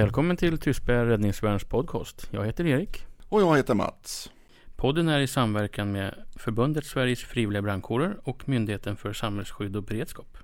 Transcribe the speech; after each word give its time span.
Välkommen 0.00 0.36
till 0.36 0.58
Tystberga 0.58 1.06
Räddningsvärns 1.06 1.64
podcast. 1.64 2.28
Jag 2.30 2.46
heter 2.46 2.66
Erik. 2.66 3.06
Och 3.28 3.42
jag 3.42 3.56
heter 3.56 3.74
Mats. 3.74 4.30
Podden 4.76 5.08
är 5.08 5.20
i 5.20 5.26
samverkan 5.26 5.92
med 5.92 6.14
Förbundet 6.36 6.84
Sveriges 6.84 7.20
frivilliga 7.20 7.62
brandkårer 7.62 8.16
och 8.22 8.48
Myndigheten 8.48 8.96
för 8.96 9.12
samhällsskydd 9.12 9.76
och 9.76 9.82
beredskap. 9.82 10.38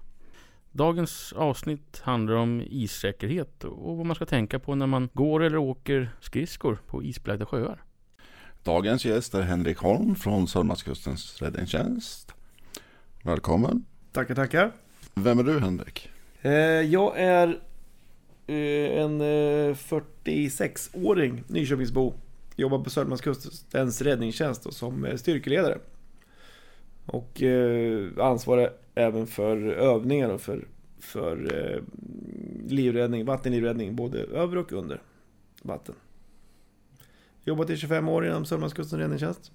Dagens 0.73 1.33
avsnitt 1.33 2.01
handlar 2.03 2.35
om 2.35 2.63
issäkerhet 2.67 3.65
och 3.65 3.97
vad 3.97 4.07
man 4.07 4.17
ska 4.17 4.27
tänka 4.27 4.59
på 4.59 4.75
när 4.75 4.87
man 4.87 5.09
går 5.13 5.43
eller 5.43 5.59
åker 5.59 6.11
skridskor 6.21 6.79
på 6.87 7.03
isbelagda 7.03 7.47
sjöar. 7.47 7.83
Dagens 8.65 9.05
gäst 9.05 9.35
är 9.35 9.43
Henrik 9.43 9.79
Holm 9.79 10.15
från 10.15 10.49
Sörmlandskustens 10.49 11.43
räddningstjänst. 11.43 12.35
Välkommen. 13.23 13.85
Tackar, 14.13 14.35
tackar. 14.35 14.73
Vem 15.15 15.39
är 15.39 15.43
du 15.43 15.61
Henrik? 15.61 16.11
Eh, 16.43 16.53
jag 16.81 17.19
är 17.19 17.59
Eh, 18.47 19.03
en 19.03 19.21
eh, 19.21 19.75
46-åring 19.75 21.45
Nyköpingsbo. 21.47 22.15
Jobbar 22.57 22.85
på 22.85 22.91
Sörmlandskustens 22.91 24.03
räddningstjänst 24.03 24.67
och 24.67 24.75
som 24.75 25.05
eh, 25.05 25.17
styrkeledare. 25.17 25.79
Och 27.07 27.43
eh, 27.43 28.09
ansvarar 28.19 28.73
även 28.95 29.27
för 29.27 29.57
övningar 29.67 30.31
och 30.31 30.41
för, 30.41 30.69
för 30.99 31.55
eh, 31.55 31.83
livräddning, 32.69 33.25
vattenlivräddning 33.25 33.97
både 33.97 34.19
över 34.19 34.59
och 34.59 34.73
under 34.73 35.03
vatten. 35.63 35.95
Jobbat 37.45 37.71
i 37.71 37.77
25 37.77 38.09
år 38.09 38.27
inom 38.27 38.45
Sörmlandskustens 38.45 39.01
räddningstjänst. 39.01 39.53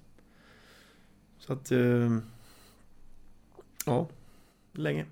Så 1.38 1.52
att, 1.52 1.72
eh, 1.72 2.18
ja, 3.86 4.08
länge. 4.72 5.06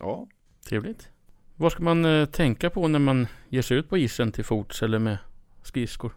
Ja, 0.00 0.28
Trevligt. 0.64 1.08
Vad 1.56 1.72
ska 1.72 1.82
man 1.82 2.04
eh, 2.04 2.26
tänka 2.26 2.70
på 2.70 2.88
när 2.88 2.98
man 2.98 3.26
ger 3.48 3.62
sig 3.62 3.76
ut 3.76 3.88
på 3.88 3.98
isen 3.98 4.32
till 4.32 4.44
fots 4.44 4.82
eller 4.82 4.98
med 4.98 5.18
skridskor? 5.62 6.12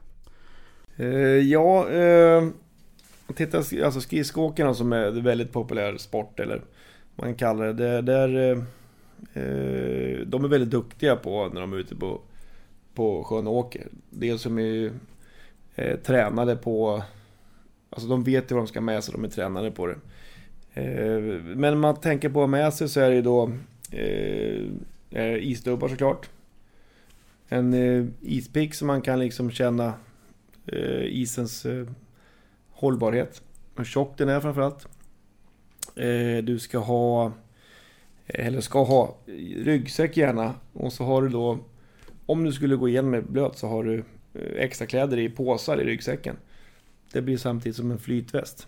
Eh, 0.96 1.08
ja, 1.28 1.90
eh, 1.90 2.48
titta, 3.36 3.58
alltså 3.58 4.02
skridskoåkarna 4.02 4.74
som 4.74 4.94
är 4.94 5.06
en 5.06 5.24
väldigt 5.24 5.52
populär 5.52 5.98
sport 5.98 6.40
eller 6.40 6.62
vad 7.16 7.28
man 7.28 7.36
kallar 7.36 7.66
det. 7.66 7.74
det 7.74 8.02
där, 8.02 8.36
eh, 8.36 8.58
eh, 9.44 10.20
de 10.20 10.44
är 10.44 10.48
väldigt 10.48 10.70
duktiga 10.70 11.16
på 11.16 11.50
när 11.54 11.62
de 11.62 11.74
är 11.74 11.78
ute 11.78 11.96
på, 11.96 12.22
på 12.94 13.24
sjön 13.24 13.48
och 13.48 13.54
åker. 13.54 13.88
Dels 14.10 14.42
som 14.42 14.60
är 14.60 14.92
eh, 15.76 15.98
tränade 15.98 16.56
på, 16.56 17.04
alltså 17.90 18.10
de 18.10 18.24
vet 18.24 18.52
ju 18.52 18.56
vad 18.56 18.64
de 18.64 18.68
ska 18.68 18.82
med 18.82 19.04
sig, 19.04 19.14
de 19.14 19.24
är 19.24 19.30
tränade 19.30 19.72
på 19.72 19.88
det. 19.88 19.98
Eh, 20.74 21.22
men 21.44 21.74
om 21.74 21.80
man 21.80 22.02
tänker 22.02 22.30
på 22.30 22.40
att 22.40 22.44
ha 22.44 22.48
med 22.48 22.74
sig 22.74 22.90
så 22.90 23.00
är 23.00 23.10
det 23.10 23.16
ju 23.16 23.22
då 23.22 23.52
eh, 23.92 24.64
eh, 25.12 25.36
isdubbar 25.36 25.88
såklart. 25.88 26.30
En 27.48 27.74
eh, 27.74 28.06
ispick 28.22 28.74
som 28.74 28.88
man 28.88 29.02
kan 29.02 29.20
liksom 29.20 29.52
känna 29.52 29.94
eh, 30.66 31.06
isens 31.06 31.66
eh, 31.66 31.88
hållbarhet. 32.72 33.42
Hur 33.76 33.84
tjock 33.84 34.18
den 34.18 34.30
är 34.30 34.40
framförallt. 34.40 34.88
Eh, 35.96 36.44
du 36.44 36.60
ska 36.60 36.78
ha, 36.78 37.26
eh, 38.26 38.48
eller 38.48 38.62
ska 38.62 38.84
ha, 38.84 39.18
ryggsäck 39.56 40.18
gärna. 40.18 40.56
Och 40.74 40.94
så 40.94 41.04
har 41.04 41.22
du 41.22 41.30
då, 41.30 41.60
om 42.26 42.44
du 42.44 42.52
skulle 42.54 42.76
gå 42.76 42.90
igenom 42.90 43.12
med 43.12 43.24
blöt 43.24 43.58
så 43.58 43.68
har 43.68 43.84
du 43.84 44.04
eh, 44.34 44.64
extra 44.64 44.88
kläder 44.88 45.20
i 45.20 45.30
påsar 45.30 45.82
i 45.82 45.84
ryggsäcken. 45.84 46.36
Det 47.12 47.22
blir 47.22 47.38
samtidigt 47.38 47.76
som 47.76 47.92
en 47.92 48.00
flytväst. 48.00 48.68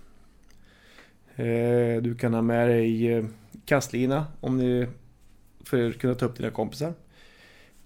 Eh, 1.35 2.01
du 2.01 2.15
kan 2.19 2.33
ha 2.33 2.41
med 2.41 2.69
dig 2.69 3.13
eh, 3.13 3.25
kastlina 3.66 4.25
om 4.41 4.57
ni, 4.57 4.88
för 5.66 5.90
att 5.90 5.97
kunna 5.97 6.16
ta 6.16 6.25
upp 6.25 6.38
dina 6.38 6.50
kompisar. 6.50 6.94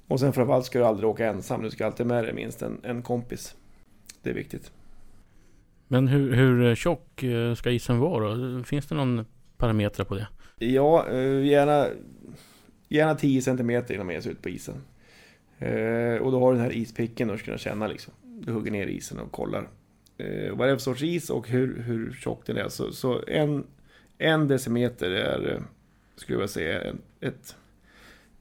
Och 0.08 0.20
sen 0.20 0.34
framförallt 0.34 0.66
ska 0.66 0.80
du 0.80 0.86
aldrig 0.86 1.10
åka 1.10 1.28
ensam. 1.28 1.64
Du 1.64 1.72
ska 1.72 1.86
alltid 1.86 2.06
med 2.06 2.24
dig 2.24 2.34
minst 2.34 2.62
en, 2.62 2.80
en 2.84 3.02
kompis. 3.02 3.56
Det 4.22 4.30
är 4.30 4.34
viktigt. 4.34 4.72
Men 5.88 6.08
hur, 6.08 6.34
hur 6.34 6.76
tjock 6.76 7.24
eh, 7.24 7.56
ska 7.56 7.72
isen 7.72 8.00
vara 8.00 8.36
då? 8.36 8.64
Finns 8.64 8.86
det 8.86 8.96
någon 8.96 9.26
parameter 9.58 10.04
på 10.04 10.16
det? 10.16 10.28
Ja, 10.58 11.08
eh, 11.10 11.46
gärna, 11.46 11.88
gärna 12.90 13.16
10 13.16 13.42
cm 13.42 13.70
innan 13.70 14.06
man 14.06 14.10
ger 14.10 14.22
sig 14.22 14.32
ut 14.32 14.42
på 14.42 14.50
isen. 14.50 14.76
Eh, 15.60 16.16
och 16.16 16.32
då 16.32 16.40
har 16.40 16.52
du 16.52 16.58
den 16.58 16.66
här 16.66 16.78
ispicken 16.78 17.30
och 17.30 17.38
ska 17.38 17.46
kunna 17.46 17.58
känna 17.58 17.88
liksom. 17.88 18.14
Du 18.24 18.52
hugger 18.52 18.72
ner 18.72 18.88
isen 18.88 19.20
och 19.20 19.32
kollar 19.32 19.68
vad 20.52 20.68
det 20.68 20.72
är 20.72 20.76
för 20.76 20.82
sorts 20.82 21.04
is 21.04 21.30
och 21.30 21.50
hur, 21.50 21.82
hur 21.82 22.14
tjock 22.14 22.46
den 22.46 22.58
är. 22.58 22.70
Så, 22.70 22.92
så 22.92 23.22
en, 23.28 23.64
en 24.18 24.48
decimeter 24.48 25.12
är, 25.12 25.62
skulle 26.16 26.40
jag 26.40 26.50
säga, 26.50 26.94
ett, 27.22 27.56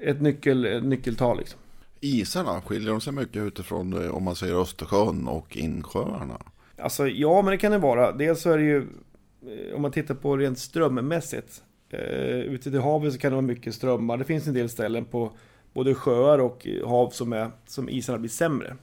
ett, 0.03 0.21
nyckel, 0.21 0.65
ett 0.65 0.85
nyckeltal 0.85 1.39
liksom. 1.39 1.61
isarna, 2.01 2.61
skiljer 2.61 2.91
de 2.91 3.01
sig 3.01 3.13
mycket 3.13 3.43
utifrån 3.43 4.05
eh, 4.05 4.15
om 4.15 4.23
man 4.23 4.37
säger 4.37 4.63
Östersjön 4.63 5.29
och 5.29 5.57
insjöarna? 5.57 6.43
Alltså 6.79 7.09
ja, 7.09 7.43
men 7.43 7.51
det 7.51 7.59
kan 7.59 7.73
det 7.73 7.79
vara. 7.79 8.13
Dels 8.13 8.41
så 8.41 8.51
är 8.51 8.59
det 8.59 8.65
ju, 8.65 8.79
eh, 8.79 9.75
om 9.75 9.83
man 9.83 9.91
tittar 9.91 10.15
på 10.15 10.37
rent 10.37 10.59
strömmässigt. 10.59 11.63
Eh, 11.91 12.41
ute 12.41 12.71
till 12.71 12.81
havet 12.81 13.13
så 13.13 13.19
kan 13.19 13.31
det 13.31 13.37
vara 13.37 13.47
mycket 13.47 13.75
strömmar. 13.75 14.17
Det 14.17 14.25
finns 14.25 14.47
en 14.47 14.55
del 14.55 14.69
ställen 14.69 15.05
på 15.05 15.33
både 15.73 15.95
sjöar 15.95 16.39
och 16.39 16.67
hav 16.87 17.11
som, 17.11 17.33
är, 17.33 17.51
som 17.67 17.89
isarna 17.89 18.19
blir 18.19 18.31
sämre. 18.31 18.77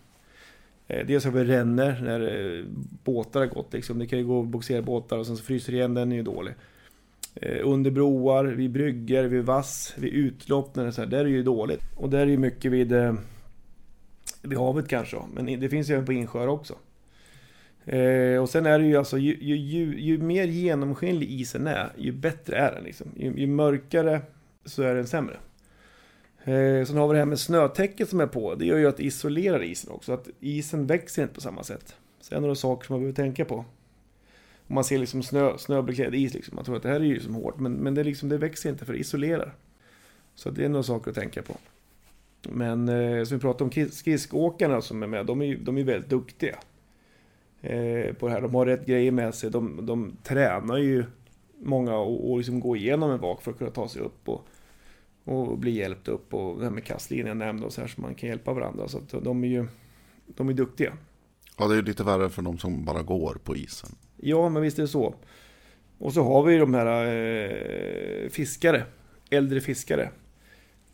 Eh, 0.88 1.06
dels 1.08 1.26
har 1.26 1.32
vi 1.32 1.44
rännor 1.44 1.98
när 2.02 2.66
båtar 3.04 3.40
har 3.40 3.48
gått 3.48 3.74
liksom. 3.74 4.00
Det 4.00 4.08
kan 4.08 4.20
ju 4.20 4.26
gå 4.26 4.38
och 4.38 4.48
bogsera 4.48 4.82
båtar 4.82 5.18
och 5.18 5.26
sen 5.26 5.38
så 5.38 5.44
fryser 5.44 5.74
igen, 5.74 5.94
den 5.94 6.12
är 6.12 6.16
ju 6.16 6.24
dålig. 6.24 6.54
Eh, 7.42 7.68
under 7.68 7.92
broar, 7.92 8.46
vid 8.46 8.72
brygger, 8.72 9.24
vid 9.24 9.44
vass, 9.44 9.94
vid 9.98 10.14
utlopp, 10.14 10.76
när 10.76 10.84
det 10.84 10.90
är 10.90 10.92
så 10.92 11.02
här, 11.02 11.10
där 11.10 11.20
är 11.20 11.24
det 11.24 11.30
ju 11.30 11.44
dåligt. 11.44 11.82
Och 11.98 12.10
där 12.10 12.20
är 12.20 12.26
ju 12.26 12.38
mycket 12.38 12.72
vid, 12.72 12.92
eh, 12.92 13.14
vid 14.42 14.58
havet 14.58 14.88
kanske, 14.88 15.18
men 15.34 15.60
det 15.60 15.70
finns 15.70 15.90
ju 15.90 15.94
även 15.94 16.06
på 16.06 16.14
insjöar 16.14 16.48
också. 16.48 16.76
Eh, 17.86 18.42
och 18.42 18.50
sen 18.50 18.66
är 18.66 18.80
det 18.80 18.86
ju 18.86 18.96
alltså, 18.96 19.18
ju, 19.18 19.38
ju, 19.42 19.56
ju, 19.56 20.02
ju 20.02 20.18
mer 20.18 20.46
genomskinlig 20.46 21.32
isen 21.32 21.68
är, 21.68 21.92
ju 21.98 22.12
bättre 22.12 22.58
är 22.58 22.72
den 22.76 22.84
liksom. 22.84 23.08
Ju, 23.16 23.34
ju 23.38 23.48
mörkare 23.48 24.22
så 24.66 24.84
är 24.84 24.96
den 24.96 25.08
sämre. 25.08 25.38
Eh, 26.44 26.86
sen 26.86 26.98
har 26.98 27.08
vi 27.08 27.14
det 27.14 27.20
här 27.20 27.26
med 27.26 27.40
snötäcket 27.40 28.10
som 28.10 28.20
är 28.20 28.28
på. 28.28 28.56
Det 28.56 28.66
gör 28.66 28.78
ju 28.78 28.88
att 28.88 28.98
det 28.98 29.04
isolerar 29.04 29.64
isen 29.64 29.92
också. 29.92 30.14
Att 30.14 30.30
isen 30.40 30.88
växer 30.88 31.22
inte 31.22 31.34
på 31.34 31.42
samma 31.42 31.64
sätt. 31.64 31.96
Så 32.22 32.36
det 32.36 32.42
några 32.42 32.56
saker 32.56 32.88
som 32.88 32.94
man 32.94 33.00
behöver 33.02 33.16
tänka 33.16 33.46
på. 33.46 33.66
Och 34.70 34.76
man 34.76 34.84
ser 34.84 34.98
liksom 34.98 35.24
snö, 35.24 35.58
snöbeklädd 35.58 36.16
is 36.16 36.34
liksom. 36.34 36.56
Man 36.56 36.66
tror 36.66 36.76
att 36.76 36.84
det 36.84 36.90
här 36.90 37.00
är 37.00 37.04
ju 37.06 37.20
som 37.20 37.36
hårt. 37.36 37.60
Men, 37.60 37.74
men 37.74 37.94
det, 37.96 38.04
liksom, 38.04 38.30
det 38.30 38.38
växer 38.38 38.70
inte 38.70 38.86
för 38.86 38.94
det 38.94 39.00
isolerar. 39.00 39.56
Så 40.36 40.50
det 40.50 40.66
är 40.66 40.70
några 40.70 40.84
saker 40.84 41.12
att 41.12 41.18
tänka 41.18 41.42
på. 41.42 41.58
Men 42.50 42.90
eh, 42.90 43.24
som 43.24 43.38
vi 43.38 43.42
pratade 43.42 43.64
om, 43.64 43.70
skis- 43.72 43.92
skridskoåkarna 43.92 44.82
som 44.82 45.04
är 45.04 45.08
med, 45.08 45.26
de 45.26 45.42
är 45.42 45.46
ju 45.46 45.58
de 45.58 45.78
är 45.78 45.84
väldigt 45.84 46.10
duktiga 46.10 46.60
eh, 47.62 48.14
på 48.14 48.28
det 48.28 48.32
här. 48.34 48.42
De 48.42 48.56
har 48.56 48.66
rätt 48.66 48.86
grejer 48.86 49.12
med 49.12 49.36
sig. 49.36 49.52
De, 49.52 49.86
de 49.86 50.18
tränar 50.24 50.78
ju 50.78 51.06
många 51.64 51.96
och, 51.98 52.32
och 52.32 52.38
liksom 52.38 52.60
gå 52.60 52.76
igenom 52.76 53.12
en 53.12 53.20
vak 53.20 53.42
för 53.42 53.52
att 53.52 53.58
kunna 53.58 53.72
ta 53.72 53.88
sig 53.88 54.02
upp 54.02 54.30
och, 54.30 54.48
och 55.24 55.58
bli 55.58 55.72
hjälpt 55.72 56.08
upp. 56.08 56.34
Och 56.34 56.58
det 56.58 56.64
här 56.64 56.72
med 56.72 56.84
kastlinjen 56.84 57.28
jag 57.28 57.38
nämnde 57.38 57.66
och 57.66 57.74
så 57.74 57.82
här 57.82 57.88
så 57.88 58.02
man 58.02 58.16
kan 58.16 58.30
hjälpa 58.30 58.54
varandra. 58.54 58.88
Så 58.88 58.98
att 58.98 59.24
de 59.24 59.44
är 59.44 59.48
ju 59.48 59.68
de 60.28 60.50
är 60.50 60.54
duktiga. 60.54 60.94
Ja, 61.58 61.68
det 61.68 61.76
är 61.76 61.82
lite 61.82 62.04
värre 62.04 62.30
för 62.30 62.42
de 62.42 62.58
som 62.58 62.86
bara 62.86 63.02
går 63.02 63.38
på 63.44 63.56
isen. 63.56 63.90
Ja, 64.22 64.50
men 64.50 64.62
visst 64.62 64.78
är 64.78 64.82
det 64.82 64.88
så. 64.88 65.16
Och 65.98 66.14
så 66.14 66.24
har 66.24 66.44
vi 66.44 66.54
ju 66.54 66.60
de 66.60 66.74
här 66.74 67.06
eh, 67.06 68.30
fiskare, 68.30 68.84
äldre 69.30 69.62
fiskare. 69.62 70.10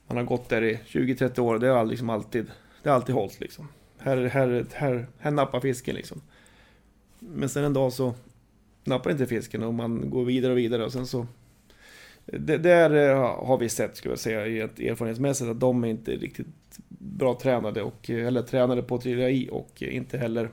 Man 0.07 0.17
har 0.17 0.23
gått 0.23 0.49
där 0.49 0.63
i 0.63 0.79
20-30 0.87 1.39
år, 1.39 1.59
det 1.59 1.67
har 1.67 1.85
liksom 1.85 2.09
alltid, 2.09 2.45
det 2.83 2.89
har 2.89 2.95
alltid 2.95 3.15
hållit 3.15 3.39
liksom. 3.39 3.67
Här, 3.97 4.17
här, 4.17 4.65
här, 4.73 5.07
här 5.17 5.31
nappar 5.31 5.59
fisken 5.59 5.95
liksom. 5.95 6.21
Men 7.19 7.49
sen 7.49 7.63
en 7.63 7.73
dag 7.73 7.93
så 7.93 8.13
nappar 8.83 9.11
inte 9.11 9.25
fisken 9.25 9.63
och 9.63 9.73
man 9.73 10.09
går 10.09 10.25
vidare 10.25 10.51
och 10.51 10.57
vidare 10.57 10.85
och 10.85 10.93
sen 10.93 11.07
så 11.07 11.27
det, 12.25 12.57
där 12.57 13.09
eh, 13.09 13.45
har 13.45 13.57
vi 13.57 13.69
sett, 13.69 13.97
skulle 13.97 14.11
jag 14.11 14.19
säga, 14.19 14.63
erfarenhetsmässigt 14.65 15.49
att 15.49 15.59
de 15.59 15.83
är 15.83 15.87
inte 15.87 16.11
riktigt 16.11 16.47
bra 16.89 17.39
tränade 17.41 17.81
och, 17.81 18.09
eller 18.09 18.41
tränade 18.41 18.83
på 18.83 18.95
att 18.95 19.01
trilla 19.01 19.29
i 19.29 19.49
och 19.51 19.81
inte 19.81 20.17
heller 20.17 20.49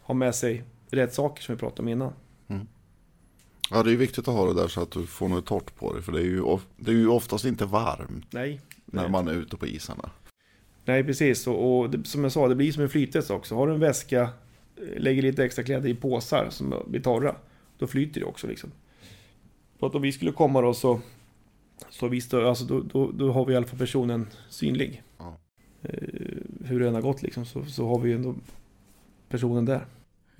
har 0.00 0.14
med 0.14 0.34
sig 0.34 0.62
rätt 0.90 1.14
saker 1.14 1.42
som 1.42 1.54
vi 1.54 1.58
pratade 1.58 1.82
om 1.82 1.88
innan. 1.88 2.12
Ja, 3.72 3.82
det 3.82 3.92
är 3.92 3.96
viktigt 3.96 4.28
att 4.28 4.34
ha 4.34 4.46
det 4.46 4.54
där 4.62 4.68
så 4.68 4.82
att 4.82 4.90
du 4.90 5.06
får 5.06 5.28
något 5.28 5.46
torrt 5.46 5.76
på 5.76 5.92
dig. 5.92 6.02
För 6.02 6.12
det 6.12 6.18
är 6.18 6.24
ju, 6.24 6.40
of- 6.40 6.66
det 6.76 6.90
är 6.90 6.94
ju 6.94 7.08
oftast 7.08 7.44
inte 7.44 7.64
varmt 7.64 8.26
Nej. 8.32 8.60
när 8.86 9.08
man 9.08 9.28
är 9.28 9.32
ute 9.32 9.56
på 9.56 9.66
isarna. 9.66 10.10
Nej, 10.84 11.04
precis. 11.04 11.46
Och, 11.46 11.80
och 11.80 11.90
det, 11.90 12.06
som 12.06 12.22
jag 12.22 12.32
sa, 12.32 12.48
det 12.48 12.54
blir 12.54 12.72
som 12.72 12.82
en 12.82 12.88
flytväst 12.88 13.30
också. 13.30 13.54
Har 13.54 13.66
du 13.66 13.74
en 13.74 13.80
väska, 13.80 14.20
eh, 14.76 15.00
lägger 15.00 15.22
lite 15.22 15.44
extra 15.44 15.64
kläder 15.64 15.88
i 15.88 15.94
påsar 15.94 16.46
som 16.50 16.74
blir 16.86 17.00
torra, 17.00 17.36
då 17.78 17.86
flyter 17.86 18.20
det 18.20 18.26
också 18.26 18.46
liksom. 18.46 18.70
För 19.78 19.86
att 19.86 19.94
om 19.94 20.02
vi 20.02 20.12
skulle 20.12 20.32
komma 20.32 20.60
då 20.60 20.74
så, 20.74 21.00
så 21.90 22.08
visst, 22.08 22.34
alltså, 22.34 22.64
då, 22.64 22.80
då, 22.80 23.10
då 23.10 23.32
har 23.32 23.44
vi 23.44 23.52
i 23.52 23.56
alla 23.56 23.66
fall 23.66 23.78
personen 23.78 24.26
synlig. 24.48 25.02
Ja. 25.18 25.36
Eh, 25.82 26.08
hur 26.64 26.80
den 26.80 26.94
har 26.94 27.02
gått 27.02 27.22
liksom, 27.22 27.44
så, 27.46 27.64
så 27.64 27.88
har 27.88 27.98
vi 27.98 28.08
ju 28.08 28.14
ändå 28.16 28.34
personen 29.28 29.64
där. 29.64 29.86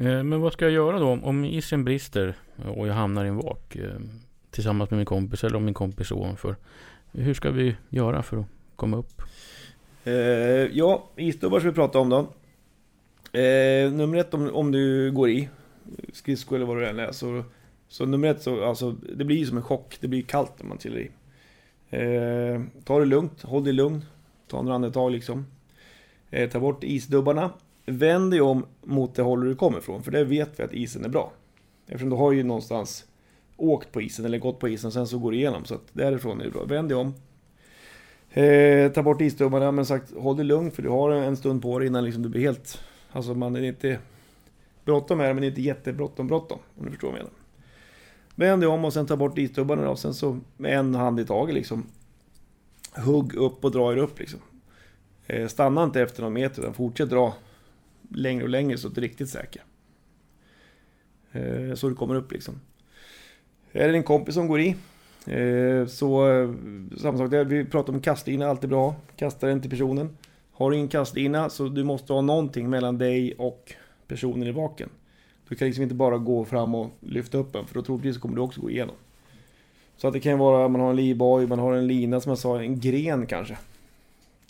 Eh, 0.00 0.23
men 0.23 0.41
vad 0.41 0.52
ska 0.52 0.64
jag 0.64 0.73
göra 0.75 0.99
då 0.99 1.06
om- 1.11 1.44
isen 1.44 1.85
brister 1.85 2.35
och 2.76 2.88
jag 2.88 2.94
hamnar 2.94 3.25
i 3.25 3.29
en 3.29 3.37
vak 3.37 3.76
eh, 3.76 3.91
tillsammans 4.50 4.91
med 4.91 4.97
min 4.97 5.06
kompis 5.06 5.44
eller 5.44 5.56
om 5.56 5.64
min 5.64 5.75
kompis 5.75 6.11
är 6.11 6.17
ovanför? 6.17 6.56
Hur 7.12 7.35
ska 7.35 7.50
vi 7.50 7.76
göra 7.88 8.23
för 8.23 8.37
att 8.37 8.47
komma 8.76 8.97
upp? 8.97 9.23
Eh, 10.05 10.12
ja, 10.73 11.08
isdubbar 11.17 11.61
ska 11.61 11.69
vi 11.69 11.75
prata 11.75 11.99
om 11.99 12.08
då. 12.08 12.19
Eh, 13.38 13.93
nummer 13.93 14.19
ett 14.19 14.35
om, 14.35 14.50
om 14.55 14.73
du 14.73 15.12
går 15.12 15.29
i 15.31 15.49
skridsko 16.12 16.55
eller 16.55 16.67
vad 16.67 16.76
det 16.81 16.88
än 16.91 16.99
är. 16.99 17.12
Så, 17.12 17.44
så 17.88 18.06
nummer 18.06 18.29
ett, 18.29 18.43
så, 18.43 18.64
alltså, 18.64 18.91
det 19.17 19.25
blir 19.25 19.44
som 19.47 19.56
en 19.56 19.62
chock. 19.62 19.97
Det 20.00 20.08
blir 20.08 20.23
kallt 20.23 20.52
när 20.58 20.67
man 20.69 20.79
trillar 20.79 20.99
i. 20.99 21.11
Eh, 21.91 22.61
ta 22.85 22.99
det 22.99 23.05
lugnt, 23.05 23.43
håll 23.43 23.64
dig 23.64 23.73
lugn. 23.73 24.05
Ta 24.49 24.62
några 24.62 24.75
andetag 24.75 25.11
liksom. 25.12 25.47
Eh, 26.31 26.50
ta 26.50 26.61
bort 26.61 26.85
isdubbarna. 26.85 27.50
Vänd 27.91 28.31
dig 28.31 28.41
om 28.41 28.67
mot 28.83 29.15
det 29.15 29.23
håll 29.23 29.45
du 29.45 29.55
kommer 29.55 29.79
ifrån, 29.79 30.03
för 30.03 30.11
det 30.11 30.25
vet 30.25 30.61
vi 30.61 30.63
att 30.63 30.73
isen 30.73 31.05
är 31.05 31.09
bra. 31.09 31.33
Eftersom 31.87 32.11
du 32.11 32.17
har 32.17 32.33
ju 32.33 32.43
någonstans 32.43 33.05
åkt 33.57 33.93
på 33.93 34.03
isen 34.03 34.25
eller 34.25 34.39
gått 34.39 34.59
på 34.59 34.69
isen 34.69 34.87
och 34.87 34.93
sen 34.93 35.07
så 35.07 35.19
går 35.19 35.31
du 35.31 35.37
igenom. 35.37 35.65
Så 35.65 35.75
att 35.75 35.85
därifrån 35.93 36.41
är 36.41 36.45
det 36.45 36.51
bra. 36.51 36.65
Vänd 36.65 36.89
dig 36.89 36.97
om. 36.97 37.15
Eh, 38.31 38.93
ta 38.93 39.03
bort 39.03 39.21
isdubbarna, 39.21 39.73
men 39.73 39.87
sagt 39.87 40.15
håll 40.17 40.37
dig 40.37 40.45
lugn 40.47 40.71
för 40.71 40.83
du 40.83 40.89
har 40.89 41.11
en 41.11 41.37
stund 41.37 41.63
på 41.63 41.79
dig 41.79 41.89
innan 41.89 42.05
liksom 42.05 42.23
du 42.23 42.29
blir 42.29 42.41
helt... 42.41 42.83
Alltså 43.13 43.35
man 43.35 43.57
är 43.57 43.63
inte... 43.63 43.99
Bråttom 44.85 45.21
är 45.21 45.29
det, 45.29 45.35
men 45.35 45.41
det 45.41 45.47
är 45.47 45.49
inte 45.49 45.63
jättebråttom 45.63 46.27
bråttom. 46.27 46.59
Om 46.79 46.85
du 46.85 46.91
förstår 46.91 47.09
vad 47.09 47.19
jag 47.19 47.23
menar. 47.23 47.35
Vänd 48.35 48.63
dig 48.63 48.69
om 48.69 48.85
och 48.85 48.93
sen 48.93 49.07
ta 49.07 49.17
bort 49.17 49.39
isdubbarna 49.39 49.91
och 49.91 49.99
sen 49.99 50.15
så 50.15 50.39
med 50.57 50.79
en 50.79 50.95
hand 50.95 51.21
i 51.21 51.25
taget 51.25 51.55
liksom. 51.55 51.87
Hugg 52.97 53.35
upp 53.35 53.65
och 53.65 53.71
dra 53.71 53.93
er 53.93 53.97
upp 53.97 54.19
liksom. 54.19 54.41
Eh, 55.27 55.49
stanna 55.49 55.85
inte 55.85 56.01
efter 56.01 56.23
någon 56.23 56.33
meter 56.33 56.63
utan 56.63 56.75
fortsätt 56.75 57.11
dra 57.11 57.35
längre 58.15 58.43
och 58.43 58.49
längre 58.49 58.79
så 58.79 58.89
att 58.89 58.95
du 58.95 59.01
är 59.01 59.03
riktigt 59.03 59.29
säker. 59.29 59.62
Eh, 61.33 61.75
så 61.75 61.89
du 61.89 61.95
kommer 61.95 62.15
upp 62.15 62.33
liksom. 62.33 62.61
Är 63.73 63.87
det 63.87 63.93
din 63.93 64.03
kompis 64.03 64.35
som 64.35 64.49
går 64.49 64.61
i 64.61 64.77
eh, 65.27 65.87
så 65.87 66.29
eh, 66.29 66.51
samma 66.99 67.19
sak 67.19 67.31
där. 67.31 67.45
Vi 67.45 67.65
pratar 67.65 67.93
om 67.93 68.01
kastlina, 68.01 68.47
alltid 68.47 68.71
bra. 68.71 68.95
Kasta 69.17 69.47
den 69.47 69.61
till 69.61 69.71
personen. 69.71 70.17
Har 70.53 70.71
du 70.71 70.77
ingen 70.77 70.89
kastlina 70.89 71.51
så 71.51 71.69
du 71.69 71.85
måste 71.85 72.12
ha 72.12 72.21
någonting 72.21 72.71
mellan 72.71 72.99
dig 72.99 73.35
och 73.39 73.75
personen 74.07 74.49
i 74.49 74.53
vaken. 74.53 74.89
Du 75.49 75.55
kan 75.57 75.67
liksom 75.67 75.83
inte 75.83 75.95
bara 75.95 76.19
gå 76.19 76.45
fram 76.45 76.75
och 76.75 76.91
lyfta 77.01 77.39
upp 77.39 77.53
den 77.53 77.67
för 77.67 77.75
då 77.75 77.83
troligtvis 77.83 78.19
kommer 78.19 78.37
du 78.37 78.43
också 78.43 78.61
gå 78.61 78.71
igenom. 78.71 78.95
Så 79.97 80.07
att 80.07 80.12
det 80.12 80.21
kan 80.21 80.39
vara, 80.39 80.69
man 80.69 80.81
har 80.81 80.91
en 80.91 80.97
livboj, 80.97 81.47
man 81.47 81.59
har 81.59 81.73
en 81.73 81.87
lina 81.87 82.21
som 82.21 82.31
jag 82.31 82.39
sa, 82.39 82.62
en 82.62 82.81
gren 82.81 83.27
kanske. 83.27 83.59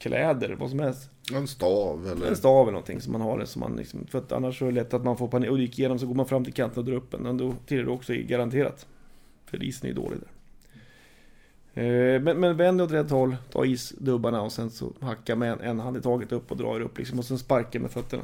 Kläder, 0.00 0.56
vad 0.61 0.70
som 0.70 0.79
helst. 0.79 1.11
En 1.35 1.49
stav 1.49 2.06
eller? 2.06 2.26
En 2.26 2.37
stav 2.37 2.62
eller 2.62 2.73
någonting 2.73 3.00
som 3.00 3.12
man 3.12 3.20
har 3.20 3.38
det. 3.38 3.47
Som 3.47 3.61
man 3.61 3.76
liksom, 3.76 4.06
för 4.06 4.19
att 4.19 4.32
annars 4.32 4.62
är 4.62 4.67
det 4.67 4.73
lätt 4.73 4.94
att 4.94 5.05
man 5.05 5.17
får 5.17 5.29
panik 5.29 5.50
och 5.50 5.58
gick 5.58 5.79
igenom 5.79 5.99
så 5.99 6.06
går 6.06 6.14
man 6.14 6.26
fram 6.26 6.44
till 6.44 6.52
kanten 6.52 6.79
och 6.79 6.85
drar 6.85 6.94
upp 6.94 7.11
den. 7.11 7.23
Men 7.23 7.37
då 7.37 7.55
trillar 7.67 7.85
du 7.85 7.91
också 7.91 8.12
garanterat. 8.17 8.87
För 9.47 9.62
isen 9.62 9.85
är 9.85 9.88
ju 9.88 9.94
dålig 9.94 10.19
där. 10.20 10.29
Eh, 11.75 12.20
men, 12.20 12.41
men 12.41 12.56
vänd 12.56 12.81
åt 12.82 12.93
rätt 12.93 13.11
håll, 13.11 13.37
ta 13.52 13.64
isdubbarna 13.64 14.43
och 14.43 14.52
sen 14.52 14.70
så 14.70 14.93
hacka 15.00 15.37
med 15.37 15.52
en, 15.52 15.61
en 15.61 15.81
hand 15.81 15.97
i 15.97 16.00
taget 16.00 16.32
upp 16.32 16.50
och 16.50 16.56
dra 16.56 16.76
er 16.76 16.81
upp 16.81 16.99
liksom. 16.99 17.19
Och 17.19 17.25
sen 17.25 17.38
sparka 17.38 17.81
med 17.81 17.91
fötterna. 17.91 18.23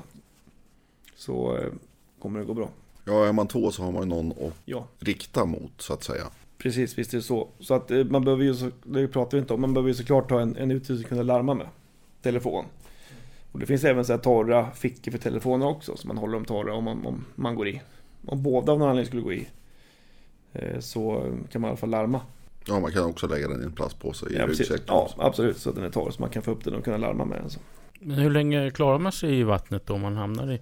Så 1.16 1.56
eh, 1.56 1.72
kommer 2.18 2.40
det 2.40 2.46
gå 2.46 2.54
bra. 2.54 2.68
Ja, 3.04 3.26
är 3.26 3.32
man 3.32 3.46
två 3.48 3.70
så 3.70 3.82
har 3.82 3.92
man 3.92 4.02
ju 4.02 4.08
någon 4.08 4.32
att 4.32 4.54
Ja. 4.64 4.86
rikta 4.98 5.44
mot 5.44 5.72
så 5.82 5.92
att 5.92 6.04
säga. 6.04 6.24
Precis, 6.58 6.98
visst 6.98 7.12
är 7.12 7.16
det 7.18 7.22
så. 7.22 7.48
Så 7.60 7.74
att 7.74 7.90
eh, 7.90 8.04
man 8.04 8.24
behöver 8.24 8.44
ju, 8.44 8.54
så, 8.54 8.70
det 8.84 9.08
pratar 9.08 9.36
vi 9.36 9.40
inte 9.40 9.54
om, 9.54 9.60
man 9.60 9.74
behöver 9.74 9.88
ju 9.88 9.94
såklart 9.94 10.30
ha 10.30 10.40
en, 10.40 10.56
en 10.56 10.70
utrustning 10.70 11.04
att 11.04 11.08
kunna 11.08 11.22
larma 11.22 11.54
med. 11.54 11.66
Telefon. 12.22 12.64
Och 13.52 13.58
det 13.60 13.66
finns 13.66 13.84
även 13.84 14.04
så 14.04 14.12
här 14.12 14.20
torra 14.20 14.70
fickor 14.70 15.12
för 15.12 15.18
telefoner 15.18 15.66
också, 15.66 15.96
så 15.96 16.08
man 16.08 16.18
håller 16.18 16.34
dem 16.34 16.44
torra 16.44 16.74
om 16.74 16.84
man, 16.84 17.06
om 17.06 17.24
man 17.34 17.54
går 17.54 17.68
i. 17.68 17.82
Om 18.26 18.42
båda 18.42 18.72
av 18.72 18.78
någon 18.78 18.88
anledning 18.88 19.06
skulle 19.06 19.22
gå 19.22 19.32
i, 19.32 19.48
eh, 20.52 20.78
så 20.80 21.32
kan 21.52 21.60
man 21.60 21.68
i 21.68 21.70
alla 21.70 21.76
fall 21.76 21.90
larma. 21.90 22.20
Ja, 22.68 22.80
man 22.80 22.92
kan 22.92 23.04
också 23.04 23.26
lägga 23.26 23.48
den 23.48 23.60
i 23.62 23.64
en 23.64 23.72
plastpåse 23.72 24.26
i 24.30 24.36
Ja, 24.36 24.46
ryggsäcken. 24.46 24.84
ja 24.86 25.10
absolut, 25.18 25.56
så 25.58 25.68
att 25.70 25.74
den 25.76 25.84
är 25.84 25.90
torr, 25.90 26.10
så 26.10 26.20
man 26.20 26.30
kan 26.30 26.42
få 26.42 26.50
upp 26.50 26.64
den 26.64 26.74
och 26.74 26.84
kunna 26.84 26.96
larma 26.96 27.24
med 27.24 27.40
den. 27.40 27.50
Så. 27.50 27.60
Men 28.00 28.16
hur 28.18 28.30
länge 28.30 28.70
klarar 28.70 28.98
man 28.98 29.12
sig 29.12 29.38
i 29.38 29.42
vattnet 29.42 29.86
då 29.86 29.94
om 29.94 30.00
man 30.00 30.16
hamnar 30.16 30.52
i, 30.52 30.60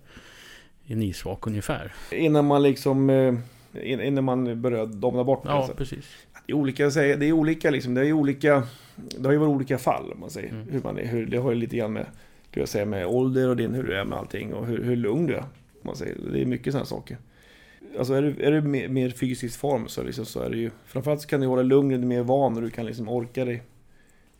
i 0.85 0.93
en 0.93 1.03
isvak 1.03 1.47
ungefär? 1.47 1.93
Innan 2.13 2.45
man 2.45 2.63
liksom, 2.63 3.11
eh, 3.11 3.35
innan 3.83 4.25
man 4.25 4.63
börjar 4.63 4.87
domna 4.87 5.25
bort. 5.25 5.43
Ja, 5.45 5.51
alltså. 5.51 5.75
precis. 5.75 6.05
Det 6.47 6.53
är 6.53 6.57
olika, 6.57 6.89
det 6.89 7.27
är 7.27 7.33
olika 7.33 7.71
liksom, 7.71 7.95
det 7.95 8.07
är 8.07 8.13
olika, 8.13 8.63
det 8.97 9.25
har 9.25 9.33
ju 9.33 9.39
varit 9.39 9.51
olika 9.51 9.79
fall 9.79 10.13
om 10.13 10.21
man 10.21 10.31
säger. 10.31 10.51
Mm. 10.51 10.69
Hur 10.71 10.83
man 10.83 10.99
är, 10.99 11.07
hur, 11.07 11.27
det 11.27 11.37
har 11.37 11.51
ju 11.51 11.57
lite 11.57 11.77
grann 11.77 11.93
med, 11.93 12.07
skulle 12.49 12.63
jag 12.63 12.69
säga, 12.69 12.87
med 12.87 13.07
ålder 13.07 13.49
och 13.49 13.57
din, 13.57 13.75
hur 13.75 13.83
du 13.83 13.95
är 13.95 14.05
med 14.05 14.19
allting 14.19 14.55
och 14.55 14.67
hur, 14.67 14.83
hur 14.83 14.97
lugn 14.97 15.27
du 15.27 15.35
är. 15.35 15.45
Man 15.83 15.97
säger. 15.97 16.17
Det 16.33 16.43
är 16.43 16.47
mycket 16.47 16.73
sådana 16.73 16.87
saker. 16.87 17.19
Alltså 17.99 18.15
är 18.15 18.23
du, 18.23 18.45
är 18.45 18.53
du 18.53 18.61
mer, 18.61 18.89
mer 18.89 19.11
fysisk 19.11 19.59
form 19.59 19.89
så, 19.89 20.03
liksom, 20.03 20.25
så 20.25 20.41
är 20.41 20.51
det 20.51 20.57
ju, 20.57 20.71
framförallt 20.87 21.21
så 21.21 21.29
kan 21.29 21.41
du 21.41 21.47
hålla 21.47 21.63
lugnet 21.63 22.01
mer 22.01 22.23
van 22.23 22.57
och 22.57 22.63
du 22.63 22.71
kan 22.71 22.87
liksom 22.87 23.09
orka 23.09 23.45
dig, 23.45 23.63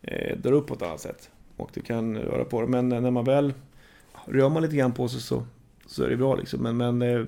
eh, 0.03 0.37
dra 0.37 0.51
upp 0.51 0.67
på 0.67 0.75
ett 0.75 0.83
annat 0.83 1.01
sätt. 1.01 1.31
Och 1.57 1.71
du 1.75 1.81
kan 1.81 2.17
röra 2.19 2.45
på 2.45 2.61
det. 2.61 2.67
Men 2.67 2.89
när 2.89 3.11
man 3.11 3.25
väl 3.25 3.55
rör 4.27 4.49
man 4.49 4.63
lite 4.63 4.77
grann 4.77 4.93
på 4.93 5.09
sig 5.09 5.21
så, 5.21 5.47
så 5.87 6.05
är 6.05 6.09
det 6.09 6.17
bra 6.17 6.35
liksom. 6.35 6.63
Men, 6.63 6.77
men 6.77 7.03
eh, 7.03 7.27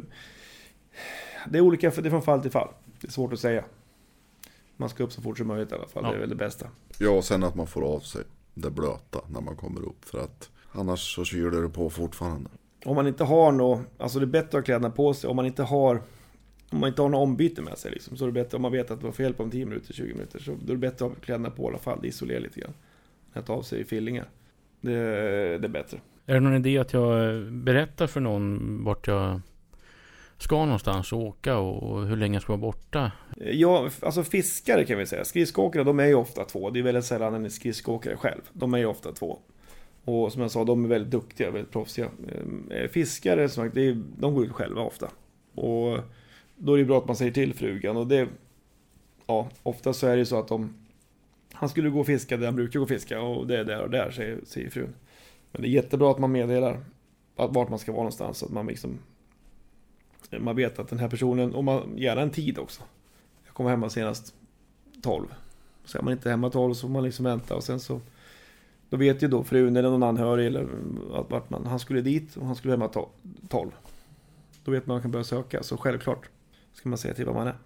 det 1.51 1.59
är 1.59 1.63
olika, 1.63 1.91
för 1.91 2.03
det 2.03 2.09
är 2.09 2.11
från 2.11 2.23
fall 2.23 2.43
till 2.43 2.51
fall. 2.51 2.69
Det 3.01 3.07
är 3.07 3.13
svårt 3.13 3.33
att 3.33 3.41
säga. 3.41 3.65
Man 4.77 4.89
ska 4.89 5.05
upp 5.05 5.13
så 5.13 5.23
fort 5.23 5.39
som 5.39 5.47
möjligt 5.47 5.73
i 5.73 5.75
alla 5.75 5.87
fall. 5.87 6.03
Ja. 6.05 6.11
Det 6.11 6.17
är 6.17 6.21
väl 6.21 6.29
det 6.29 6.35
bästa. 6.35 6.67
Ja, 6.99 7.11
och 7.11 7.25
sen 7.25 7.45
att 7.45 7.55
man 7.55 7.67
får 7.67 7.83
av 7.83 8.01
sig 8.01 8.23
det 8.55 8.71
blöta 8.71 9.21
när 9.29 9.41
man 9.41 9.57
kommer 9.57 9.81
upp. 9.83 10.05
För 10.05 10.19
att 10.19 10.51
annars 10.73 11.15
så 11.15 11.25
kyler 11.25 11.63
det 11.63 11.69
på 11.69 11.91
fortfarande. 11.91 12.51
Om 12.85 12.95
man 12.95 13.07
inte 13.07 13.25
har 13.25 13.53
något, 13.53 13.81
alltså 13.99 14.19
det 14.19 14.25
är 14.25 14.27
bättre 14.27 14.47
att 14.47 14.55
ha 14.55 14.63
kläderna 14.63 14.91
på 14.91 15.15
sig. 15.15 15.31
Om 15.31 15.37
man 15.37 15.47
inte 15.47 15.63
har 15.63 16.03
om 16.71 16.81
man 16.81 16.89
inte 16.89 17.03
har 17.03 17.09
något 17.09 17.23
ombyte 17.23 17.63
med 17.63 17.79
sig 17.79 17.91
liksom, 17.91 18.17
så 18.17 18.25
är 18.25 18.27
det 18.27 18.33
bättre 18.33 18.57
om 18.57 18.63
man 18.63 18.73
vet 18.73 18.91
att 18.91 19.01
det 19.01 19.07
var 19.07 19.13
fel 19.13 19.35
på 19.35 19.43
om 19.43 19.51
10 19.51 19.67
minuter, 19.67 19.93
20 19.95 20.15
minuter. 20.15 20.39
Så 20.39 20.51
då 20.51 20.73
är 20.73 20.77
det 20.77 20.77
bättre 20.77 21.07
att 21.07 21.13
ha 21.13 21.21
kläderna 21.21 21.51
på 21.51 21.63
i 21.63 21.67
alla 21.67 21.79
fall. 21.79 21.99
Det 22.03 22.09
isolerar 22.09 22.41
lite 22.41 22.61
grann. 22.61 22.75
Att 23.33 23.47
ta 23.47 23.53
av 23.53 23.63
sig 23.63 23.85
fillingar. 23.85 24.29
Det, 24.81 24.93
det 25.59 25.67
är 25.67 25.69
bättre. 25.69 25.99
Är 26.27 26.35
det 26.35 26.41
någon 26.41 26.57
idé 26.57 26.79
att 26.79 26.93
jag 26.93 27.43
berättar 27.53 28.07
för 28.07 28.21
någon 28.21 28.85
vart 28.85 29.07
jag 29.07 29.41
ska 30.39 30.65
någonstans 30.65 31.13
och 31.13 31.19
åka 31.19 31.59
och 31.59 32.07
hur 32.07 32.17
länge 32.17 32.41
ska 32.41 32.53
vara 32.53 32.61
borta? 32.61 33.13
Eh, 33.41 33.51
ja, 33.51 33.91
alltså 34.03 34.25
fiskare 34.25 34.85
kan 34.85 34.99
vi 34.99 35.07
säga. 35.07 35.25
Skridskoåkare, 35.25 35.85
de 35.85 36.01
är 36.01 36.07
ju 36.07 36.15
ofta 36.15 36.45
två. 36.45 36.71
Det 36.71 36.79
är 36.79 36.83
väldigt 36.83 37.05
sällan 37.05 37.35
en 37.35 37.51
skridskoåkare 37.51 38.17
själv. 38.17 38.41
De 38.53 38.75
är 38.75 38.79
ju 38.79 38.87
ofta 38.87 39.13
två. 39.13 39.39
Och 40.05 40.33
som 40.33 40.43
jag 40.43 40.51
sa, 40.51 40.65
de 40.65 40.85
är 40.85 40.89
väldigt 40.89 41.11
duktiga, 41.11 41.51
väldigt 41.51 41.73
proffsiga. 41.73 42.11
Eh, 42.29 42.79
eh, 42.79 42.89
fiskare, 42.89 43.49
som 43.49 43.65
sagt, 43.65 43.75
de 44.19 44.35
går 44.35 44.45
ut 44.45 44.53
själva 44.53 44.83
ofta. 44.83 45.11
Och 45.55 45.99
då 46.57 46.75
är 46.75 46.79
det 46.79 46.85
bra 46.85 46.99
att 46.99 47.07
man 47.07 47.17
säger 47.17 47.33
till 47.33 47.55
frugan. 47.55 47.97
Och 47.97 48.07
det, 48.07 48.29
ja, 49.27 49.49
ofta 49.63 49.93
så 49.93 50.07
är 50.07 50.13
det 50.13 50.19
ju 50.19 50.25
så 50.25 50.39
att 50.39 50.49
de, 50.49 50.75
han 51.53 51.69
skulle 51.69 51.91
gå 51.91 52.01
och 52.01 52.07
fiska 52.07 52.37
där 52.37 52.47
han 52.47 52.57
brukar 52.57 52.79
gå 52.79 52.83
och 52.83 52.89
fiska 52.89 53.21
och 53.21 53.47
det 53.47 53.59
är 53.59 53.65
där 53.65 53.83
och 53.83 53.91
där, 53.91 54.11
säger, 54.11 54.39
säger 54.45 54.71
frun. 54.71 54.95
Men 55.53 55.63
det 55.63 55.69
är 55.69 55.71
jättebra 55.71 56.11
att 56.11 56.19
man 56.19 56.33
meddelar 56.33 56.85
att 57.37 57.55
vart 57.55 57.69
man 57.69 57.79
ska 57.79 57.93
vara 57.93 58.03
någonstans, 58.03 58.39
så 58.39 58.47
att 58.47 58.53
man 58.53 58.67
liksom 58.67 58.99
man 60.31 60.57
vet 60.57 60.79
att 60.79 60.89
den 60.89 60.99
här 60.99 61.09
personen, 61.09 61.55
och 61.55 61.65
man, 61.65 61.99
gärna 61.99 62.23
en 62.23 62.31
tid 62.31 62.59
också. 62.59 62.83
Jag 63.45 63.55
kommer 63.55 63.71
hemma 63.71 63.91
senast 63.91 64.35
12. 65.03 65.27
Så 65.85 65.99
är 65.99 66.03
man 66.03 66.13
inte 66.13 66.31
hemma 66.31 66.51
12 66.51 66.75
så 66.75 66.81
får 66.81 66.89
man 66.89 67.03
liksom 67.05 67.25
vänta 67.25 67.55
och 67.55 67.65
sen 67.65 67.81
så 67.81 68.01
Då 68.91 68.97
vet 68.97 69.23
ju 69.23 69.29
då 69.29 69.45
frun 69.45 69.77
eller 69.77 69.91
någon 69.91 70.03
anhörig 70.03 70.47
eller 70.47 70.69
att 71.15 71.31
vart 71.31 71.51
man, 71.51 71.67
han 71.67 71.79
skulle 71.79 72.01
dit 72.01 72.37
och 72.37 72.47
han 72.47 72.57
skulle 72.57 72.73
hemma 72.73 72.89
to- 72.89 73.09
12. 73.49 73.71
Då 74.65 74.71
vet 74.71 74.87
man 74.87 74.97
att 74.97 74.99
man 74.99 75.03
kan 75.03 75.11
börja 75.11 75.25
söka, 75.25 75.63
så 75.63 75.77
självklart 75.77 76.29
ska 76.73 76.89
man 76.89 76.99
säga 76.99 77.15
till 77.15 77.27
vad 77.27 77.35
man 77.35 77.47
är. 77.47 77.57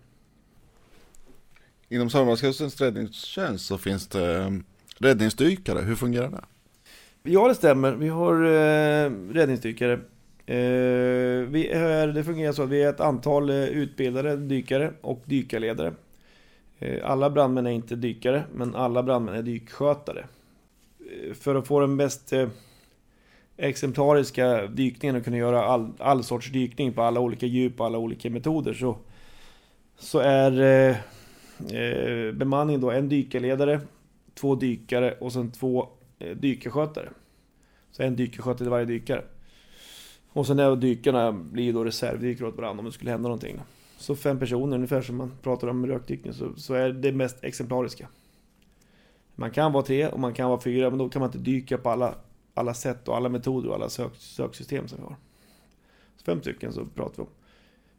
Inom 1.89 2.11
Sörmlandskustens 2.11 2.81
räddningstjänst 2.81 3.67
så 3.67 3.79
finns 3.79 4.07
det 4.07 4.39
eh, 4.39 4.51
räddningsdykare. 4.99 5.81
Hur 5.81 5.95
fungerar 5.97 6.31
det? 6.31 6.45
Ja, 7.23 7.49
det 7.49 7.55
stämmer. 7.55 7.93
Vi 7.93 8.09
har 8.09 8.35
eh, 8.45 9.11
räddningsdykare. 9.33 10.01
Eh, 10.51 11.47
vi 11.47 11.69
är, 11.69 12.07
det 12.07 12.25
fungerar 12.25 12.53
så 12.53 12.63
att 12.63 12.69
vi 12.69 12.83
är 12.83 12.89
ett 12.89 13.01
antal 13.01 13.51
eh, 13.51 13.57
utbildade 13.57 14.37
dykare 14.37 14.93
och 15.01 15.23
dykarledare. 15.25 15.95
Eh, 16.79 17.11
alla 17.11 17.31
brandmän 17.31 17.67
är 17.67 17.71
inte 17.71 17.97
dykare, 17.97 18.45
men 18.55 18.75
alla 18.75 19.03
brandmän 19.03 19.35
är 19.35 19.43
dykskötare. 19.43 20.25
För 21.35 21.55
att 21.55 21.67
få 21.67 21.81
den 21.81 21.97
mest 21.97 22.33
exemplariska 23.57 24.67
dykningen 24.67 25.17
och 25.17 25.25
kunna 25.25 25.37
göra 25.37 25.65
all, 25.65 25.93
all 25.99 26.25
sorts 26.25 26.51
dykning 26.51 26.93
på 26.93 27.03
alla 27.03 27.21
olika 27.21 27.47
djup 27.47 27.81
och 27.81 27.87
alla 27.87 27.99
olika 27.99 28.31
metoder 28.31 28.75
så, 28.75 28.97
så 29.99 30.19
är 30.19 30.61
eh, 30.61 30.97
eh, 31.81 32.33
bemanningen 32.33 32.81
då 32.81 32.91
en 32.91 33.09
dykarledare, 33.09 33.81
två 34.35 34.55
dykare 34.55 35.15
och 35.21 35.33
sen 35.33 35.51
två 35.51 35.89
eh, 36.19 36.37
dykarskötare. 36.37 37.09
Så 37.91 38.03
en 38.03 38.17
dykarskötare 38.17 38.59
till 38.59 38.69
varje 38.69 38.87
dykare. 38.87 39.23
Och 40.33 40.47
sen 40.47 40.59
är 40.59 40.77
dykarna 40.77 41.33
blir 41.33 41.73
då 41.73 41.85
reservdykare 41.85 42.49
åt 42.49 42.57
varandra 42.57 42.79
om 42.79 42.85
det 42.85 42.93
skulle 42.93 43.11
hända 43.11 43.29
någonting. 43.29 43.61
Så 43.99 44.17
fem 44.17 44.39
personer, 44.39 44.77
ungefär 44.77 45.03
som 45.03 45.17
man 45.17 45.33
pratar 45.43 45.69
om 45.69 45.87
rökdykning, 45.87 46.33
så, 46.33 46.53
så 46.57 46.75
är 46.75 46.91
det 46.91 47.13
mest 47.13 47.45
exemplariska. 47.45 48.09
Man 49.35 49.51
kan 49.51 49.73
vara 49.73 49.83
tre 49.83 50.09
och 50.09 50.21
man 50.21 50.35
kan 50.35 50.49
vara 50.51 50.61
fyra, 50.61 50.91
men 50.91 50.99
då 50.99 51.09
kan 51.09 51.21
man 51.21 51.29
inte 51.29 51.39
dyka 51.39 51.79
på 51.79 51.91
alla, 51.91 52.15
alla 52.55 52.75
sätt 52.75 53.09
och 53.09 53.17
alla 53.17 53.29
metoder 53.29 53.69
och 53.69 53.75
alla 53.75 53.89
sök, 53.89 54.17
söksystem 54.17 54.89
som 54.89 54.99
vi 54.99 55.05
har. 55.05 55.17
Så 56.17 56.25
fem 56.25 56.41
stycken 56.41 56.73
så 56.73 56.85
pratar 56.85 57.17
vi 57.17 57.23
om. 57.23 57.29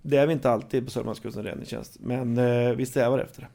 Det 0.02 0.18
är 0.18 0.28
vi 0.28 0.34
inte 0.34 0.50
alltid 0.50 0.86
på 0.86 0.92
Sörmlandskusten 0.92 1.44
räddningstjänst, 1.44 1.98
men 2.00 2.38
eh, 2.38 2.72
vi 2.72 2.86
strävar 2.86 3.20
efter 3.20 3.42
det. 3.42 3.48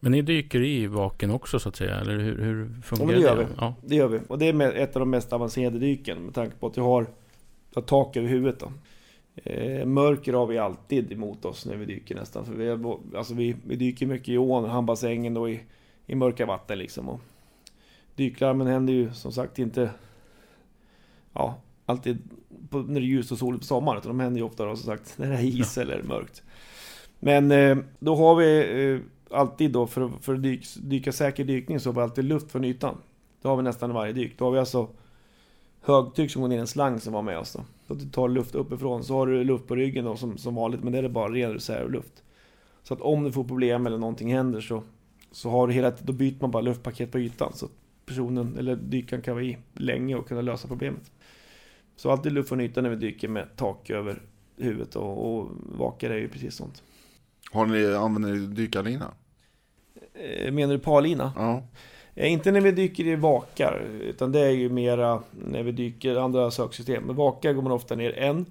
Men 0.00 0.12
ni 0.12 0.22
dyker 0.22 0.60
i 0.60 0.86
vaken 0.86 1.30
också 1.30 1.58
så 1.58 1.68
att 1.68 1.76
säga, 1.76 1.96
eller 1.96 2.18
hur, 2.18 2.38
hur 2.38 2.80
fungerar 2.82 3.12
Ja, 3.12 3.16
det 3.16 3.24
gör 3.24 3.36
vi. 3.36 3.46
Ja. 3.56 3.74
Det 3.82 3.94
gör 3.94 4.08
vi. 4.08 4.20
Och 4.28 4.38
det 4.38 4.48
är 4.48 4.72
ett 4.72 4.96
av 4.96 5.00
de 5.00 5.10
mest 5.10 5.32
avancerade 5.32 5.78
dyken 5.78 6.24
med 6.24 6.34
tanke 6.34 6.56
på 6.56 6.66
att 6.66 6.76
vi 6.76 6.80
har, 6.80 7.06
har 7.78 7.86
tak 7.86 8.16
över 8.16 8.28
huvudet. 8.28 8.60
Då. 8.60 8.72
Eh, 9.44 9.86
mörker 9.86 10.32
har 10.32 10.46
vi 10.46 10.58
alltid 10.58 11.12
emot 11.12 11.44
oss 11.44 11.66
när 11.66 11.76
vi 11.76 11.84
dyker 11.84 12.14
nästan. 12.14 12.44
För 12.44 12.52
vi, 12.52 12.68
är, 12.68 12.96
alltså 13.16 13.34
vi, 13.34 13.56
vi 13.66 13.76
dyker 13.76 14.06
mycket 14.06 14.28
i 14.28 14.38
ån, 14.38 14.64
hamnbassängen 14.64 15.36
och 15.36 15.50
i, 15.50 15.60
i 16.06 16.14
mörka 16.14 16.46
vatten 16.46 16.78
liksom. 16.78 17.08
Och 17.08 17.20
dyklarmen 18.14 18.66
händer 18.66 18.92
ju 18.92 19.12
som 19.12 19.32
sagt 19.32 19.58
inte 19.58 19.90
ja, 21.32 21.54
alltid 21.86 22.18
på, 22.70 22.78
när 22.78 23.00
det 23.00 23.06
är 23.06 23.08
ljust 23.08 23.32
och 23.32 23.38
soligt 23.38 23.60
på 23.60 23.66
sommaren. 23.66 23.98
Utan 23.98 24.08
de 24.08 24.20
händer 24.20 24.40
ju 24.40 24.46
ofta 24.46 24.64
då, 24.64 24.76
som 24.76 24.86
sagt 24.86 25.14
när 25.18 25.30
det 25.30 25.36
är 25.36 25.60
is 25.60 25.78
eller 25.78 26.02
mörkt. 26.02 26.42
Men 27.20 27.50
eh, 27.50 27.76
då 27.98 28.14
har 28.16 28.34
vi 28.34 28.82
eh, 28.92 29.00
alltid 29.38 29.72
då 29.72 29.86
för, 29.86 30.10
för 30.20 30.34
att 30.34 30.42
dyk, 30.42 30.66
dyka 30.76 31.12
säker 31.12 31.44
dykning 31.44 31.80
så 31.80 31.88
har 31.88 31.94
vi 31.94 32.00
alltid 32.00 32.24
luft 32.24 32.52
från 32.52 32.64
ytan. 32.64 32.96
Det 33.42 33.48
har 33.48 33.56
vi 33.56 33.62
nästan 33.62 33.92
varje 33.92 34.12
dyk. 34.12 34.38
Då 34.38 34.44
har 34.44 34.52
vi 34.52 34.58
alltså 34.58 34.88
högtryck 35.88 36.30
som 36.30 36.42
går 36.42 36.48
ner 36.48 36.56
i 36.56 36.60
en 36.60 36.66
slang 36.66 37.00
som 37.00 37.12
var 37.12 37.22
med 37.22 37.38
oss 37.38 37.52
då. 37.52 37.64
Så 37.86 37.92
att 37.92 37.98
du 37.98 38.08
tar 38.08 38.28
luft 38.28 38.54
uppifrån. 38.54 39.04
Så 39.04 39.14
har 39.14 39.26
du 39.26 39.44
luft 39.44 39.66
på 39.66 39.76
ryggen 39.76 40.04
då 40.04 40.16
som, 40.16 40.38
som 40.38 40.54
vanligt. 40.54 40.82
Men 40.82 40.92
det 40.92 40.98
är 40.98 41.08
bara 41.08 41.32
ren 41.32 41.52
reservluft. 41.52 42.22
Så 42.82 42.94
att 42.94 43.00
om 43.00 43.24
du 43.24 43.32
får 43.32 43.44
problem 43.44 43.86
eller 43.86 43.98
någonting 43.98 44.34
händer 44.34 44.60
så, 44.60 44.82
så 45.32 45.50
har 45.50 45.66
du 45.66 45.72
hela 45.72 45.90
tiden, 45.90 46.06
då 46.06 46.12
byter 46.12 46.36
man 46.40 46.50
bara 46.50 46.62
luftpaket 46.62 47.12
på 47.12 47.18
ytan. 47.18 47.52
Så 47.54 47.66
att 47.66 47.72
personen 48.06 48.56
eller 48.58 48.76
dykaren 48.76 49.22
kan 49.22 49.34
vara 49.34 49.44
i 49.44 49.58
länge 49.74 50.14
och 50.14 50.28
kunna 50.28 50.40
lösa 50.40 50.68
problemet. 50.68 51.10
Så 51.96 52.10
alltid 52.10 52.32
luft 52.32 52.48
från 52.48 52.60
ytan 52.60 52.84
när 52.84 52.90
vi 52.90 52.96
dyker 52.96 53.28
med 53.28 53.56
tak 53.56 53.90
över 53.90 54.22
huvudet 54.56 54.96
och, 54.96 55.38
och 55.38 55.50
vakar 55.78 56.10
är 56.10 56.18
ju 56.18 56.28
precis 56.28 56.54
sånt. 56.54 56.82
Har 57.50 57.66
ni, 57.66 57.94
använder 57.94 58.32
ni 58.32 58.46
dykarlina? 58.46 59.14
Eh, 60.14 60.52
Menar 60.52 60.72
du 60.74 60.78
parlina? 60.78 61.32
Ja. 61.36 61.62
Eh, 62.18 62.32
inte 62.32 62.50
när 62.50 62.60
vi 62.60 62.70
dyker 62.70 63.06
i 63.06 63.16
vakar, 63.16 63.86
utan 64.00 64.32
det 64.32 64.40
är 64.40 64.50
ju 64.50 64.68
mera 64.68 65.22
när 65.30 65.62
vi 65.62 65.72
dyker 65.72 66.16
andra 66.16 66.50
söksystem. 66.50 67.04
Med 67.04 67.16
vakar 67.16 67.52
går 67.52 67.62
man 67.62 67.72
ofta 67.72 67.94
ner 67.94 68.18
en 68.18 68.46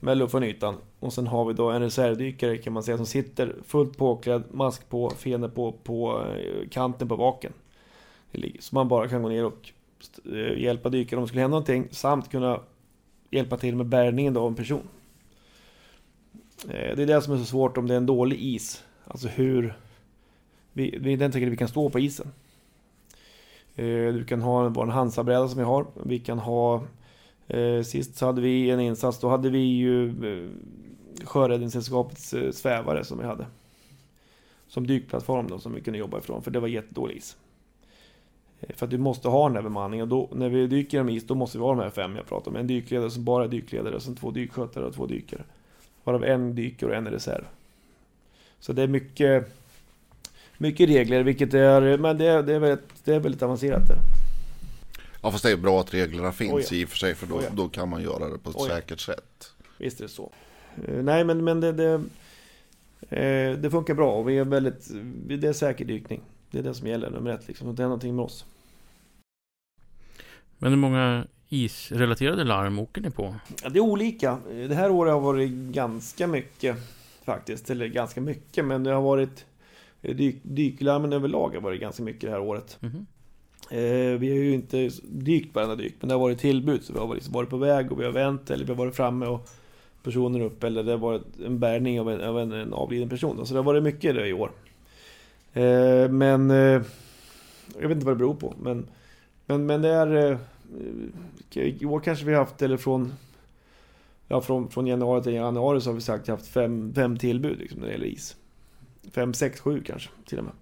med 0.00 0.18
luft 0.18 0.34
ytan. 0.34 0.74
Och 1.00 1.12
sen 1.12 1.26
har 1.26 1.44
vi 1.44 1.54
då 1.54 1.70
en 1.70 1.82
reservdykare 1.82 2.56
kan 2.56 2.72
man 2.72 2.82
säga 2.82 2.96
som 2.96 3.06
sitter 3.06 3.54
fullt 3.66 3.98
påklädd, 3.98 4.42
mask 4.50 4.88
på, 4.88 5.10
fenor 5.10 5.48
på, 5.48 5.72
på 5.72 6.24
eh, 6.36 6.68
kanten 6.68 7.08
på 7.08 7.16
vaken. 7.16 7.52
Så 8.60 8.74
man 8.74 8.88
bara 8.88 9.08
kan 9.08 9.22
gå 9.22 9.28
ner 9.28 9.44
och 9.44 9.70
eh, 10.32 10.58
hjälpa 10.58 10.88
dykaren 10.88 11.18
om 11.18 11.24
det 11.24 11.28
skulle 11.28 11.42
hända 11.42 11.54
någonting. 11.54 11.88
Samt 11.90 12.30
kunna 12.30 12.60
hjälpa 13.30 13.56
till 13.56 13.76
med 13.76 13.86
bärgningen 13.86 14.34
då 14.34 14.40
av 14.40 14.46
en 14.46 14.54
person. 14.54 14.88
Det 16.66 17.02
är 17.02 17.06
det 17.06 17.22
som 17.22 17.34
är 17.34 17.38
så 17.38 17.44
svårt 17.44 17.76
om 17.76 17.86
det 17.86 17.94
är 17.94 17.98
en 17.98 18.06
dålig 18.06 18.40
is. 18.40 18.84
Alltså 19.04 19.28
hur... 19.28 19.78
Vi, 20.72 20.98
vi, 21.00 21.16
den 21.16 21.32
tänker 21.32 21.50
vi 21.50 21.56
kan 21.56 21.68
stå 21.68 21.90
på 21.90 21.98
isen. 21.98 22.32
Eh, 23.76 24.14
du 24.14 24.24
kan 24.24 24.42
ha 24.42 24.68
vår 24.68 24.86
Hansa-bräda 24.86 25.48
som 25.48 25.58
vi 25.58 25.64
har. 25.64 25.86
Vi 26.04 26.18
kan 26.18 26.38
ha... 26.38 26.82
Eh, 27.48 27.82
sist 27.82 28.16
så 28.16 28.26
hade 28.26 28.40
vi 28.40 28.70
en 28.70 28.80
insats, 28.80 29.20
då 29.20 29.28
hade 29.28 29.50
vi 29.50 29.58
ju 29.58 30.08
eh, 30.08 30.48
Sjöräddningssällskapets 31.24 32.34
svävare 32.52 33.04
som 33.04 33.18
vi 33.18 33.24
hade. 33.24 33.46
Som 34.68 34.86
dykplattform 34.86 35.48
då, 35.48 35.58
som 35.58 35.74
vi 35.74 35.80
kunde 35.80 35.98
jobba 35.98 36.18
ifrån, 36.18 36.42
för 36.42 36.50
det 36.50 36.60
var 36.60 36.68
jättedålig 36.68 37.16
is. 37.16 37.36
För 38.74 38.86
att 38.86 38.90
du 38.90 38.98
måste 38.98 39.28
ha 39.28 39.48
den 39.48 39.56
här 39.56 39.62
bemanningen. 39.62 40.08
Då, 40.08 40.28
när 40.32 40.48
vi 40.48 40.66
dyker 40.66 41.02
med 41.02 41.14
is, 41.14 41.26
då 41.26 41.34
måste 41.34 41.58
vi 41.58 41.64
ha 41.64 41.70
de 41.74 41.80
här 41.80 41.90
fem 41.90 42.16
jag 42.16 42.26
pratade 42.26 42.50
om. 42.50 42.56
En 42.56 42.66
dykledare 42.66 43.10
som 43.10 43.24
bara 43.24 43.44
är 43.44 43.48
dykledare, 43.48 44.00
sen 44.00 44.16
två 44.16 44.30
dykskötare 44.30 44.84
och 44.84 44.94
två 44.94 45.06
dykare. 45.06 45.42
Varav 46.04 46.24
en 46.24 46.54
dyker 46.54 46.88
och 46.88 46.94
en 46.94 47.06
är 47.06 47.10
reserv. 47.10 47.44
Så 48.60 48.72
det 48.72 48.82
är 48.82 48.88
mycket, 48.88 49.56
mycket 50.58 50.88
regler, 50.88 51.22
vilket 51.22 51.54
är, 51.54 51.98
men 51.98 52.18
det 52.18 52.26
är, 52.26 52.42
det 52.42 52.54
är, 52.54 52.58
väldigt, 52.58 53.04
det 53.04 53.14
är 53.14 53.20
väldigt 53.20 53.42
avancerat. 53.42 53.88
Där. 53.88 53.98
ja, 55.22 55.30
fast 55.30 55.44
det 55.44 55.50
är 55.50 55.56
bra 55.56 55.80
att 55.80 55.94
reglerna 55.94 56.32
finns 56.32 56.52
Oh 56.52 56.62
ja. 56.70 56.76
i 56.76 56.84
och 56.84 56.88
för 56.88 56.96
sig. 56.96 57.14
För 57.14 57.26
då, 57.26 57.34
Oh 57.34 57.42
ja. 57.44 57.50
då 57.52 57.68
kan 57.68 57.88
man 57.88 58.02
göra 58.02 58.28
det 58.28 58.38
på 58.38 58.50
ett 58.50 58.56
Oh 58.56 58.66
ja. 58.68 58.74
säkert 58.74 59.00
sätt. 59.00 59.52
Visst 59.78 60.00
är 60.00 60.04
det 60.04 60.10
så. 60.10 60.32
Eh, 60.88 61.02
Nej, 61.02 61.24
men, 61.24 61.44
men 61.44 61.60
det, 61.60 61.72
det, 61.72 61.92
eh, 63.10 63.58
det 63.58 63.70
funkar 63.70 63.94
bra 63.94 64.12
och 64.12 64.28
vi 64.28 64.38
är 64.38 64.44
väldigt, 64.44 64.90
det 65.26 65.48
är 65.48 65.52
säker 65.52 65.84
dykning. 65.84 66.20
Det 66.50 66.58
är 66.58 66.62
det 66.62 66.74
som 66.74 66.86
gäller, 66.86 67.10
nummer 67.10 67.30
ett 67.30 67.48
liksom. 67.48 67.74
Det 67.74 67.82
är 67.82 67.86
någonting 67.86 68.16
med 68.16 68.24
oss. 68.24 68.44
Men 70.58 70.70
hur 70.72 70.78
många 70.78 71.26
isrelaterade 71.48 72.44
larm 72.44 72.78
åker 72.78 73.00
ni 73.00 73.10
på? 73.10 73.34
Ja, 73.62 73.68
det 73.68 73.78
är 73.78 73.80
olika. 73.80 74.38
Det 74.48 74.74
här 74.74 74.90
året 74.90 75.12
har 75.12 75.20
varit 75.20 75.50
ganska 75.50 76.26
mycket 76.26 76.76
faktiskt. 77.24 77.70
Eller 77.70 77.86
ganska 77.86 78.20
mycket, 78.20 78.64
men 78.64 78.84
det 78.84 78.90
har 78.90 79.02
varit 79.02 79.44
dyk, 80.00 80.36
dyklarmen 80.42 81.12
överlag 81.12 81.54
har 81.54 81.60
varit 81.60 81.80
ganska 81.80 82.02
mycket 82.02 82.20
det 82.20 82.30
här 82.30 82.40
året. 82.40 82.78
Mhm. 82.80 83.06
Eh, 83.70 84.18
vi 84.18 84.28
har 84.30 84.36
ju 84.36 84.54
inte 84.54 84.90
dykt 85.02 85.54
varenda 85.54 85.76
dyk, 85.76 85.94
men 86.00 86.08
det 86.08 86.14
har 86.14 86.20
varit 86.20 86.38
tillbud. 86.38 86.84
Så 86.84 86.92
vi 86.92 86.98
har 86.98 87.06
varit, 87.06 87.28
varit 87.28 87.50
på 87.50 87.56
väg 87.56 87.92
och 87.92 88.00
vi 88.00 88.04
har 88.04 88.12
vänt 88.12 88.50
eller 88.50 88.64
vi 88.64 88.70
har 88.70 88.78
varit 88.78 88.96
framme 88.96 89.26
och 89.26 89.48
personen 90.02 90.42
upp 90.42 90.64
eller 90.64 90.82
det 90.82 90.90
har 90.90 90.98
varit 90.98 91.40
en 91.46 91.58
bärgning 91.58 92.00
av 92.00 92.10
en, 92.10 92.20
av 92.20 92.40
en, 92.40 92.52
en 92.52 92.72
avliden 92.72 93.08
person. 93.08 93.46
Så 93.46 93.54
det 93.54 93.58
har 93.58 93.64
varit 93.64 93.82
mycket 93.82 94.14
det 94.14 94.28
i 94.28 94.32
år. 94.32 94.50
Eh, 95.52 96.08
men 96.10 96.50
eh, 96.50 96.82
jag 97.80 97.88
vet 97.88 97.90
inte 97.90 98.06
vad 98.06 98.14
det 98.14 98.18
beror 98.18 98.34
på. 98.34 98.54
Men, 98.62 98.86
men, 99.46 99.66
men 99.66 99.82
det 99.82 99.88
är... 99.88 100.32
Eh, 100.32 100.38
i 101.54 101.86
år 101.86 102.00
kanske 102.00 102.24
vi 102.24 102.32
har 102.32 102.40
haft, 102.40 102.62
eller 102.62 102.76
från 102.76 103.12
Ja, 104.28 104.40
från, 104.40 104.68
från 104.68 104.86
januari 104.86 105.22
till 105.22 105.34
januari 105.34 105.80
så 105.80 105.90
har 105.90 105.94
vi 105.94 106.00
sagt 106.00 106.28
haft 106.28 106.46
fem, 106.46 106.92
fem 106.94 107.18
tillbud 107.18 107.58
liksom, 107.58 107.80
när 107.80 107.86
det 107.86 107.92
gäller 107.92 108.06
is. 108.06 108.36
Fem, 109.10 109.34
sex, 109.34 109.60
sju 109.60 109.82
kanske 109.86 110.10
till 110.24 110.38
och 110.38 110.44
med. 110.44 110.54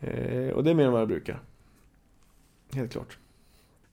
Eh, 0.00 0.50
och 0.50 0.64
det 0.64 0.70
är 0.70 0.74
mer 0.74 0.86
än 0.86 0.92
vad 0.92 1.00
jag 1.00 1.08
brukar. 1.08 1.40
Helt 2.72 2.92
klart. 2.92 3.18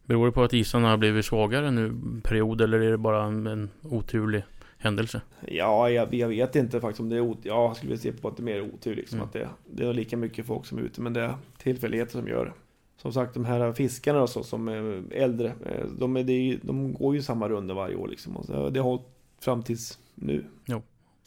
Beror 0.05 0.25
det 0.25 0.31
på 0.31 0.43
att 0.43 0.53
isarna 0.53 0.89
har 0.89 0.97
blivit 0.97 1.25
svagare 1.25 1.71
nu 1.71 1.95
period 2.23 2.61
eller 2.61 2.79
är 2.79 2.91
det 2.91 2.97
bara 2.97 3.23
en, 3.23 3.47
en 3.47 3.69
oturlig 3.81 4.43
händelse? 4.77 5.21
Ja, 5.47 5.89
jag, 5.89 6.13
jag 6.13 6.27
vet 6.27 6.55
inte 6.55 6.81
faktiskt 6.81 6.99
om 6.99 7.09
det 7.09 7.15
är 7.15 7.21
otur. 7.21 7.49
Ja, 7.49 7.67
jag 7.67 7.77
skulle 7.77 7.89
vilja 7.89 8.01
se 8.01 8.21
på 8.21 8.27
att 8.27 8.37
det 8.37 8.41
är 8.41 8.45
mer 8.45 8.61
otur 8.61 8.95
liksom. 8.95 9.17
Mm. 9.17 9.27
Att 9.27 9.33
det, 9.33 9.49
det 9.65 9.85
är 9.85 9.93
lika 9.93 10.17
mycket 10.17 10.45
folk 10.45 10.65
som 10.65 10.77
är 10.77 10.81
ute, 10.81 11.01
men 11.01 11.13
det 11.13 11.21
är 11.21 11.35
tillfälligheter 11.57 12.11
som 12.11 12.27
gör 12.27 12.45
det. 12.45 12.53
Som 13.01 13.13
sagt, 13.13 13.33
de 13.33 13.45
här 13.45 13.73
fiskarna 13.73 14.21
och 14.21 14.29
så, 14.29 14.43
som 14.43 14.67
är 14.67 15.03
äldre, 15.11 15.47
eh, 15.47 15.85
de, 15.99 16.17
är, 16.17 16.65
de 16.65 16.93
går 16.93 17.15
ju 17.15 17.21
samma 17.21 17.49
runda 17.49 17.73
varje 17.73 17.95
år 17.95 18.07
liksom. 18.07 18.37
Och 18.37 18.73
det 18.73 18.79
har 18.79 18.89
hållit 18.89 19.05
fram 19.39 19.63
tills 19.63 19.99
nu. 20.15 20.45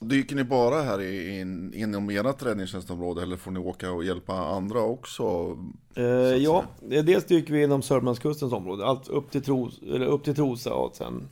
Dyker 0.00 0.36
ni 0.36 0.44
bara 0.44 0.82
här 0.82 1.02
in, 1.40 1.72
inom 1.74 2.10
ert 2.10 2.42
räddningstjänstområde 2.46 3.22
eller 3.22 3.36
får 3.36 3.50
ni 3.50 3.60
åka 3.60 3.92
och 3.92 4.04
hjälpa 4.04 4.32
andra 4.32 4.80
också? 4.80 5.56
Eh, 5.96 6.04
ja, 6.36 6.64
det- 6.88 7.02
dels 7.02 7.24
dyker 7.24 7.52
vi 7.54 7.62
inom 7.62 7.82
Sörmlandskustens 7.82 8.52
område. 8.52 8.86
Allt 8.86 9.08
upp 9.08 9.30
till, 9.30 9.42
Tros, 9.42 9.80
eller 9.82 10.06
upp 10.06 10.24
till 10.24 10.34
Trosa 10.34 10.74
och 10.74 10.96
sen 10.96 11.28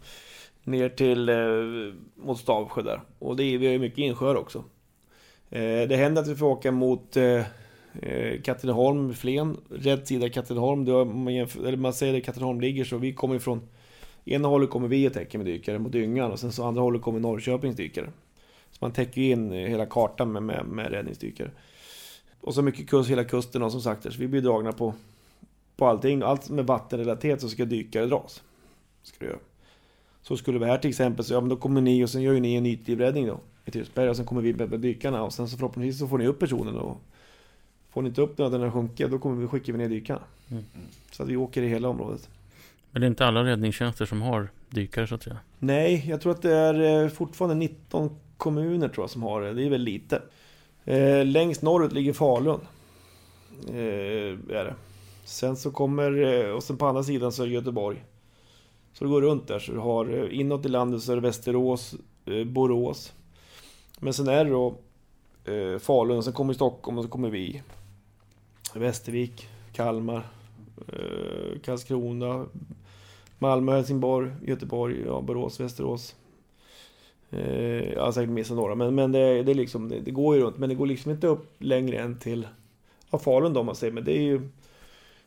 ner 0.65 0.89
till 0.89 1.29
eh, 1.29 1.37
mot 2.27 2.39
Stavsjö 2.39 2.83
där. 2.83 3.01
Och 3.19 3.37
det 3.37 3.45
är, 3.45 3.59
vi 3.59 3.67
har 3.67 3.73
ju 3.73 3.79
mycket 3.79 3.99
insjöar 3.99 4.35
också. 4.35 4.59
Eh, 5.51 5.89
det 5.89 5.97
händer 5.97 6.23
att 6.23 6.29
vi 6.29 6.35
får 6.37 6.47
åka 6.47 6.73
mot 6.73 7.17
eh, 7.17 7.25
eh, 8.03 8.41
Katrineholm, 8.45 9.15
Flen, 9.15 9.57
rätt 9.71 10.07
sida 10.09 10.29
Katrineholm. 10.29 10.85
Det 10.85 11.05
man, 11.05 11.35
jämför, 11.35 11.65
eller 11.67 11.77
man 11.77 11.93
säger 11.93 12.13
där 12.13 12.21
Katrineholm 12.21 12.61
ligger 12.61 12.85
så 12.85 12.99
vi 12.99 13.13
kommer 13.13 13.35
ifrån 13.35 13.61
ena 14.25 14.49
hållet 14.49 14.71
kommer 14.71 14.89
vi 14.89 15.09
och 15.09 15.13
täcker 15.13 15.39
med 15.39 15.47
dykare 15.47 15.79
mot 15.79 15.93
dyngan 15.93 16.33
och 16.33 16.39
sen 16.39 16.53
så 16.53 16.65
andra 16.65 16.83
hållet 16.83 17.03
kommer 17.03 17.21
Norrköpings 17.21 17.77
dykare. 17.77 18.11
Så 18.79 18.85
man 18.85 18.93
täcker 18.93 19.21
in 19.21 19.53
hela 19.53 19.87
kartan 19.87 20.33
med, 20.33 20.43
med, 20.43 20.67
med 20.67 20.91
räddningsdykare. 20.91 21.51
Och 22.41 22.55
så 22.55 22.63
mycket 22.63 22.89
kust, 22.89 23.11
hela 23.11 23.25
kusten 23.25 23.63
och 23.63 23.73
som 23.73 23.81
sagt 23.81 24.03
så 24.03 24.19
vi 24.19 24.29
blir 24.29 24.43
dragna 24.43 24.73
på, 24.73 24.95
på 25.77 25.87
allting. 25.87 26.23
Allt 26.23 26.51
med 26.51 26.67
vattenrelaterat 26.67 27.41
så 27.41 27.49
ska 27.49 27.65
dykare 27.65 28.07
dras. 28.07 28.43
Ska 29.03 29.17
det 29.19 29.31
göra. 29.31 29.39
Så 30.23 30.37
skulle 30.37 30.59
vi 30.59 30.65
här 30.65 30.79
till 30.79 30.91
exempel, 30.91 31.25
så 31.25 31.35
ja 31.35 31.41
men 31.41 31.49
då 31.49 31.57
kommer 31.57 31.81
ni 31.81 32.05
och 32.05 32.11
sen 32.11 32.23
gör 32.23 32.33
ju 32.33 32.41
ni 32.41 32.55
en 32.55 32.67
ytlivräddning 32.67 33.27
då. 33.27 33.41
I 33.65 33.71
Tylsberg 33.71 34.09
och 34.09 34.17
sen 34.17 34.27
kommer 34.27 34.43
vi 34.43 34.55
med 34.55 34.81
dykarna 34.81 35.23
och 35.23 35.33
sen 35.33 35.49
så 35.49 35.57
förhoppningsvis 35.57 35.99
så 35.99 36.09
får 36.09 36.19
ni 36.19 36.27
upp 36.27 36.39
personen 36.39 36.77
och 36.77 37.01
Får 37.91 38.03
ni 38.03 38.09
inte 38.09 38.23
upp 38.23 38.37
den 38.37 38.51
när 38.51 38.59
den 38.59 38.69
har 38.69 38.71
sjunkit 38.71 39.11
då 39.11 39.19
kommer 39.19 39.37
vi 39.41 39.47
skicka 39.47 39.73
ner 39.73 39.89
dykarna. 39.89 40.21
Mm. 40.51 40.65
Så 41.11 41.23
att 41.23 41.29
vi 41.29 41.37
åker 41.37 41.63
i 41.63 41.69
hela 41.69 41.89
området. 41.89 42.29
Men 42.91 43.01
det 43.01 43.07
är 43.07 43.09
inte 43.09 43.27
alla 43.27 43.45
räddningstjänster 43.45 44.07
som 44.07 44.23
har 44.23 44.49
dykare 44.71 45.07
så 45.07 45.15
att 45.15 45.23
säga? 45.23 45.37
Nej, 45.59 46.05
jag 46.09 46.21
tror 46.21 46.33
att 46.33 46.43
det 46.43 46.55
är 46.55 47.05
eh, 47.05 47.09
fortfarande 47.09 47.55
19 47.55 48.11
kommuner 48.37 48.89
tror 48.89 49.03
jag 49.03 49.11
som 49.11 49.23
har 49.23 49.41
det. 49.41 49.55
Det 49.55 49.65
är 49.65 49.71
väl 49.71 49.83
lite. 49.83 50.23
Eh, 50.85 51.25
längst 51.25 51.63
norrut 51.63 51.93
ligger 51.93 52.13
Falun. 52.13 52.61
Eh, 53.69 54.57
är 54.57 54.65
det. 54.65 54.75
Sen 55.25 55.57
så 55.57 55.71
kommer, 55.71 56.23
eh, 56.23 56.51
och 56.51 56.63
sen 56.63 56.77
på 56.77 56.87
andra 56.87 57.03
sidan 57.03 57.33
så 57.33 57.43
är 57.43 57.47
det 57.47 57.53
Göteborg. 57.53 58.05
Så 58.93 59.05
det 59.05 59.11
går 59.11 59.23
runt 59.23 59.49
där. 59.49 59.59
Så 59.59 59.73
du 59.73 59.79
har 59.79 60.19
eh, 60.19 60.41
inåt 60.41 60.67
i 60.67 60.69
landet 60.69 61.03
så 61.03 61.13
är 61.13 61.17
det 61.17 61.23
Västerås, 61.23 61.95
eh, 62.25 62.45
Borås. 62.45 63.13
Men 64.01 64.15
sen 64.15 64.29
är 64.29 64.45
det 64.45 64.51
då 64.51 64.75
eh, 65.45 65.79
Falun, 65.79 66.23
sen 66.23 66.33
kommer 66.33 66.55
Stockholm 66.55 66.99
och 66.99 67.05
så 67.05 67.11
kommer 67.11 67.31
vi. 67.31 67.63
Västervik, 68.75 69.49
Kalmar, 69.73 70.27
eh, 70.89 71.61
Karlskrona, 71.65 72.47
Malmö, 73.39 73.73
Helsingborg, 73.73 74.31
Göteborg, 74.43 75.03
ja, 75.07 75.21
Borås, 75.21 75.61
Västerås. 75.61 76.15
Eh, 77.37 77.93
jag 77.93 78.05
har 78.05 78.13
säkert 78.13 78.31
missat 78.31 78.57
några, 78.57 78.75
men, 78.75 78.95
men 78.95 79.13
det, 79.13 79.43
det, 79.43 79.55
liksom, 79.55 79.89
det, 79.89 80.01
det 80.01 80.11
går 80.11 80.37
ju 80.37 80.43
runt. 80.43 80.59
Men 80.59 80.69
det 80.69 80.75
går 80.75 80.87
liksom 80.87 81.11
inte 81.11 81.27
upp 81.27 81.55
längre 81.59 81.99
än 81.99 82.19
till 82.19 82.47
ja, 83.11 83.19
Falun 83.19 83.53
då 83.53 83.61
om 83.61 83.67
man 83.67 83.75
säger, 83.75 83.93
men 83.93 84.05
det 84.05 84.19
är 84.19 84.23
ju 84.23 84.49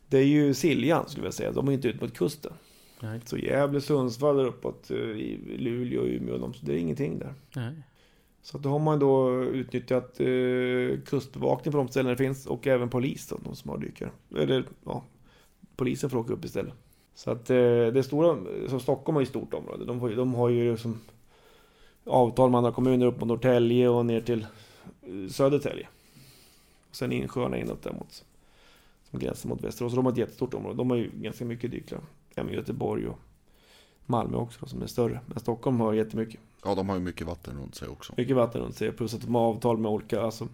det 0.07 0.17
är 0.17 0.25
ju 0.25 0.53
Siljan 0.53 1.09
skulle 1.09 1.27
jag 1.27 1.33
säga. 1.33 1.51
De 1.51 1.67
är 1.67 1.71
inte 1.71 1.87
ut 1.87 2.01
mot 2.01 2.13
kusten. 2.13 2.53
Nej. 2.99 3.19
Så 3.25 3.37
Gävle, 3.37 3.81
Sundsvall 3.81 4.37
där 4.37 4.45
uppåt, 4.45 4.91
eh, 4.91 4.97
i 4.97 5.57
Luleå, 5.57 6.05
Umeå, 6.05 6.37
de, 6.37 6.53
det 6.61 6.73
är 6.73 6.77
ingenting 6.77 7.19
där. 7.19 7.33
Nej. 7.55 7.73
Så 8.41 8.57
att 8.57 8.63
då 8.63 8.69
har 8.69 8.79
man 8.79 8.99
då 8.99 9.43
utnyttjat 9.43 10.19
eh, 10.19 10.99
kustbevakning 11.05 11.71
på 11.71 11.77
de 11.77 11.87
ställen 11.87 12.11
det 12.11 12.17
finns 12.17 12.45
och 12.45 12.67
även 12.67 12.89
polis 12.89 13.27
då, 13.27 13.37
de 13.43 13.55
som 13.55 13.69
har 13.69 13.77
dykare. 13.77 14.09
Eller 14.35 14.65
ja, 14.85 15.03
polisen 15.75 16.09
får 16.09 16.17
åka 16.17 16.33
upp 16.33 16.45
istället. 16.45 16.73
Så 17.15 17.31
att 17.31 17.49
eh, 17.49 17.55
det 17.93 18.03
stora, 18.03 18.37
så 18.67 18.79
Stockholm 18.79 19.15
har 19.15 19.21
ju 19.21 19.25
stort 19.25 19.53
område. 19.53 19.85
De, 19.85 20.15
de 20.15 20.33
har 20.33 20.49
ju 20.49 20.77
som 20.77 20.99
avtal 22.09 22.49
med 22.49 22.57
andra 22.57 22.71
kommuner 22.71 23.05
upp 23.05 23.19
mot 23.19 23.27
Norrtälje 23.27 23.89
och 23.89 24.05
ner 24.05 24.21
till 24.21 24.45
eh, 25.01 25.29
Södertälje. 25.29 25.87
Och 26.89 26.95
sen 26.95 27.11
insjöarna 27.11 27.57
inåt 27.57 27.83
där 27.83 27.93
mot, 27.93 28.25
som 29.09 29.19
gränsar 29.19 29.49
mot 29.49 29.61
Västerås. 29.63 29.93
De 29.93 30.05
har 30.05 30.11
ett 30.11 30.17
jättestort 30.17 30.53
område. 30.53 30.77
De 30.77 30.89
har 30.89 30.97
ju 30.97 31.11
ganska 31.13 31.45
mycket 31.45 31.71
dykare. 31.71 31.99
Även 32.35 32.53
Göteborg 32.53 33.07
och 33.07 33.19
Malmö 34.05 34.37
också 34.37 34.65
som 34.65 34.81
är 34.81 34.87
större. 34.87 35.19
Men 35.25 35.39
Stockholm 35.39 35.79
har 35.79 35.93
jättemycket. 35.93 36.39
Ja, 36.63 36.75
de 36.75 36.89
har 36.89 36.95
ju 36.95 37.01
mycket 37.01 37.27
vatten 37.27 37.57
runt 37.57 37.75
sig 37.75 37.87
också. 37.87 38.13
Mycket 38.17 38.35
vatten 38.35 38.61
runt 38.61 38.75
sig, 38.75 38.91
plus 38.91 39.13
att 39.13 39.21
de 39.21 39.35
har 39.35 39.41
avtal 39.41 39.77
med 39.77 39.91
olika, 39.91 40.21
alltså 40.21 40.47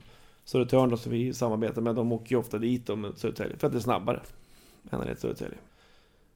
Södertörn 0.45 0.89
då, 0.89 0.97
som 0.97 1.11
vi 1.11 1.33
samarbetar 1.33 1.81
med, 1.81 1.95
de 1.95 2.11
åker 2.11 2.31
ju 2.31 2.39
ofta 2.39 2.57
dit 2.57 2.97
med 2.97 3.17
Södertälje, 3.17 3.57
för 3.57 3.67
att 3.67 3.73
det 3.73 3.79
är 3.79 3.81
snabbare 3.81 4.21
än 4.91 4.99
att 4.99 5.05
det 5.05 5.11
är 5.11 5.15
Södertälje. 5.15 5.57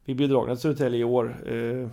Vi 0.05 0.15
blir 0.15 0.27
dragna 0.27 0.55
till 0.55 0.61
Södertälje 0.61 0.99
i 0.99 1.03
år, 1.03 1.53
eh, 1.53 1.89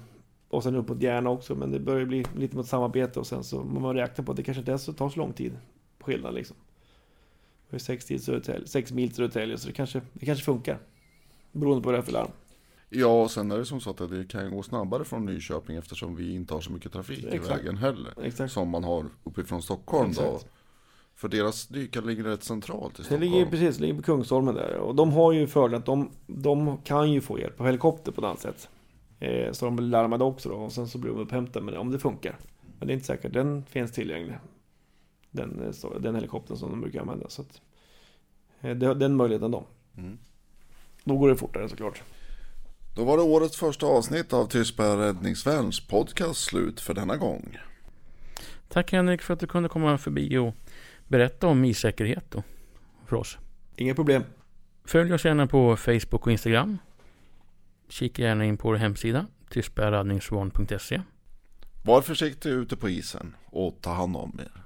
och 0.49 0.62
sen 0.62 0.75
upp 0.76 0.88
mot 0.88 1.03
Järna 1.03 1.31
också, 1.31 1.55
men 1.55 1.71
det 1.71 1.79
börjar 1.81 2.07
bli 2.07 2.25
lite 2.37 2.57
mot 2.57 2.67
samarbete 2.67 3.21
och 3.21 3.26
sen 3.26 3.45
så 3.45 3.65
man 3.65 3.95
räkna 3.95 4.25
på 4.25 4.31
att 4.31 4.37
det 4.37 4.43
kanske 4.43 4.61
inte 4.61 4.73
är 4.73 4.76
så, 4.76 4.93
tar 4.93 5.09
så 5.09 5.19
lång 5.19 5.33
tid, 5.33 5.59
skillnad 6.00 6.35
liksom. 6.35 6.57
Det 7.71 7.76
är 7.76 7.81
sex, 7.81 8.05
till 8.05 8.23
Södertälje, 8.23 8.67
sex 8.67 8.93
mil 8.93 9.09
till 9.09 9.17
Södertälje, 9.17 9.59
så 9.59 9.67
det 9.67 9.73
kanske, 9.73 10.00
det 10.12 10.26
kanske 10.26 10.45
funkar. 10.45 10.79
Beroende 11.53 11.83
på 11.83 11.87
vad 11.87 11.95
det 11.95 11.99
är 11.99 12.03
för 12.03 12.12
larm. 12.12 12.31
Ja, 12.88 13.23
och 13.23 13.31
sen 13.31 13.50
är 13.50 13.59
det 13.59 13.65
som 13.65 13.81
så 13.81 13.91
att 13.91 13.97
det 14.11 14.29
kan 14.29 14.50
gå 14.50 14.62
snabbare 14.62 15.05
från 15.05 15.25
Nyköping 15.26 15.76
eftersom 15.76 16.17
vi 16.17 16.35
inte 16.35 16.55
har 16.55 16.61
så 16.61 16.73
mycket 16.73 16.93
trafik 16.93 17.25
i 17.25 17.29
Exakt. 17.29 17.61
vägen 17.61 17.76
heller. 17.76 18.12
Exakt. 18.23 18.53
Som 18.53 18.69
man 18.69 18.85
har 18.85 19.07
uppifrån 19.25 19.62
Stockholm 19.62 20.12
då. 20.12 20.23
Exakt. 20.23 20.47
För 21.15 21.29
deras 21.29 21.67
dykare 21.67 22.05
ligger 22.05 22.25
rätt 22.25 22.45
centralt 22.45 22.95
i 22.95 22.97
Det 22.97 23.05
Stockholm. 23.05 23.21
ligger 23.33 23.47
precis, 23.47 23.76
det 23.76 23.83
ligger 23.83 23.95
på 23.95 24.03
Kungsholmen 24.03 24.55
där. 24.55 24.76
Och 24.76 24.95
de 24.95 25.12
har 25.12 25.33
ju 25.33 25.47
fördelen 25.47 25.79
att 25.81 25.87
de, 25.87 26.11
de 26.26 26.79
kan 26.85 27.12
ju 27.12 27.21
få 27.21 27.38
hjälp 27.38 27.61
av 27.61 27.67
helikopter 27.67 28.12
på 28.12 28.21
ett 28.21 28.25
annat 28.25 28.41
sätt. 28.41 28.69
Eh, 29.18 29.52
så 29.52 29.64
de 29.64 29.76
blir 29.76 29.87
larmade 29.87 30.25
också 30.25 30.49
då. 30.49 30.54
Och 30.54 30.73
sen 30.73 30.88
så 30.88 30.99
blir 30.99 31.12
de 31.12 31.20
upphämtade 31.20 31.64
med 31.64 31.75
det, 31.75 31.78
om 31.78 31.90
det 31.90 31.99
funkar. 31.99 32.38
Men 32.78 32.88
det 32.88 32.92
är 32.92 32.94
inte 32.94 33.06
säkert. 33.06 33.32
Den 33.32 33.64
finns 33.64 33.92
tillgänglig. 33.92 34.38
Den, 35.30 35.73
eh, 35.82 36.00
den 36.00 36.14
helikoptern 36.14 36.56
som 36.56 36.70
de 36.70 36.80
brukar 36.80 37.00
använda. 37.00 37.28
Så 37.28 37.42
att, 37.42 37.61
eh, 38.61 38.76
det, 38.76 38.94
den 38.94 39.16
möjligheten 39.16 39.50
då. 39.50 39.66
Mm. 39.96 40.18
Då 41.04 41.16
går 41.16 41.28
det 41.28 41.37
fortare 41.37 41.68
såklart. 41.68 42.02
Då 42.96 43.04
var 43.04 43.16
det 43.16 43.23
årets 43.23 43.56
första 43.56 43.87
avsnitt 43.87 44.32
av 44.32 44.46
Tystberga 44.46 44.96
Räddningsvärns 44.96 45.88
podcast 45.88 46.44
slut 46.44 46.80
för 46.80 46.94
denna 46.94 47.16
gång. 47.16 47.58
Tack 48.68 48.92
Henrik 48.92 49.23
för 49.23 49.35
att 49.35 49.40
du 49.40 49.46
kunde 49.46 49.68
komma 49.68 49.99
förbi 49.99 50.37
och 50.37 50.54
berätta 51.08 51.46
om 51.46 51.64
issäkerhet 51.64 52.25
då, 52.30 52.42
för 53.06 53.16
oss. 53.16 53.38
Inga 53.76 53.94
problem. 53.94 54.23
Följ 54.85 55.14
oss 55.14 55.25
gärna 55.25 55.46
på 55.46 55.76
Facebook 55.76 56.26
och 56.26 56.32
Instagram. 56.32 56.78
Kika 57.88 58.23
gärna 58.23 58.45
in 58.45 58.57
på 58.57 58.69
vår 58.69 58.75
hemsida, 58.75 59.26
tystbergaräddningsvarn.se. 59.50 61.02
Var 61.85 62.02
försiktig 62.02 62.50
ute 62.50 62.76
på 62.76 62.88
isen 62.88 63.37
och 63.47 63.78
ta 63.81 63.93
hand 63.93 64.16
om 64.16 64.40
er. 64.43 64.65